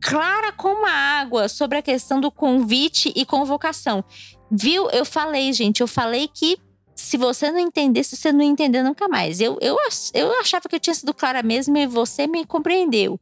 clara 0.00 0.52
como 0.52 0.86
a 0.86 0.90
água 0.90 1.48
sobre 1.48 1.78
a 1.78 1.82
questão 1.82 2.20
do 2.20 2.30
convite 2.30 3.12
e 3.14 3.26
convocação. 3.26 4.02
Viu? 4.50 4.88
Eu 4.90 5.04
falei, 5.04 5.52
gente, 5.52 5.80
eu 5.80 5.86
falei 5.86 6.28
que 6.32 6.58
se 6.94 7.18
você 7.18 7.50
não 7.50 7.58
entendesse, 7.58 8.16
você 8.16 8.32
não 8.32 8.40
ia 8.40 8.48
entender 8.48 8.82
nunca 8.82 9.06
mais. 9.06 9.38
Eu, 9.40 9.58
eu, 9.60 9.76
eu 10.14 10.40
achava 10.40 10.66
que 10.68 10.76
eu 10.76 10.80
tinha 10.80 10.94
sido 10.94 11.12
clara 11.12 11.42
mesmo 11.42 11.76
e 11.76 11.86
você 11.86 12.26
me 12.26 12.46
compreendeu. 12.46 13.20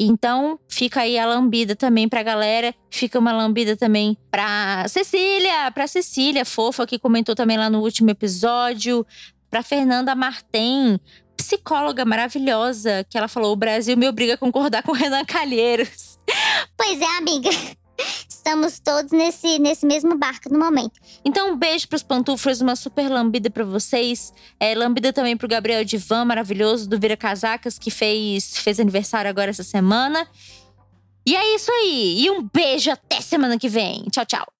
Então, 0.00 0.60
fica 0.68 1.00
aí 1.00 1.18
a 1.18 1.26
lambida 1.26 1.74
também 1.74 2.08
pra 2.08 2.22
galera. 2.22 2.72
Fica 2.88 3.18
uma 3.18 3.32
lambida 3.32 3.76
também 3.76 4.16
pra 4.30 4.86
Cecília, 4.86 5.72
pra 5.72 5.88
Cecília, 5.88 6.44
fofa, 6.44 6.86
que 6.86 7.00
comentou 7.00 7.34
também 7.34 7.58
lá 7.58 7.68
no 7.68 7.80
último 7.80 8.08
episódio. 8.10 9.04
Pra 9.50 9.62
Fernanda 9.62 10.14
Martem, 10.14 11.00
psicóloga 11.36 12.04
maravilhosa, 12.04 13.04
que 13.10 13.18
ela 13.18 13.26
falou: 13.26 13.52
o 13.52 13.56
Brasil 13.56 13.96
me 13.96 14.06
obriga 14.06 14.34
a 14.34 14.38
concordar 14.38 14.84
com 14.84 14.92
Renan 14.92 15.24
Calheiros. 15.24 16.16
Pois 16.76 17.00
é, 17.00 17.16
amiga. 17.16 17.50
Estamos 18.28 18.78
todos 18.78 19.12
nesse, 19.12 19.58
nesse 19.58 19.84
mesmo 19.84 20.16
barco 20.16 20.52
no 20.52 20.58
momento. 20.58 20.98
Então, 21.24 21.52
um 21.52 21.56
beijo 21.56 21.88
pros 21.88 22.02
pantufras, 22.02 22.60
uma 22.60 22.76
super 22.76 23.08
lambida 23.08 23.50
para 23.50 23.64
vocês. 23.64 24.32
É, 24.58 24.74
lambida 24.74 25.12
também 25.12 25.36
pro 25.36 25.48
Gabriel 25.48 25.84
Divan, 25.84 26.24
maravilhoso, 26.24 26.88
do 26.88 26.98
Vira 26.98 27.16
Casacas, 27.16 27.78
que 27.78 27.90
fez, 27.90 28.56
fez 28.58 28.80
aniversário 28.80 29.28
agora 29.28 29.50
essa 29.50 29.64
semana. 29.64 30.26
E 31.26 31.36
é 31.36 31.54
isso 31.54 31.70
aí. 31.70 32.24
E 32.24 32.30
um 32.30 32.42
beijo 32.42 32.90
até 32.90 33.20
semana 33.20 33.58
que 33.58 33.68
vem. 33.68 34.04
Tchau, 34.10 34.24
tchau. 34.24 34.48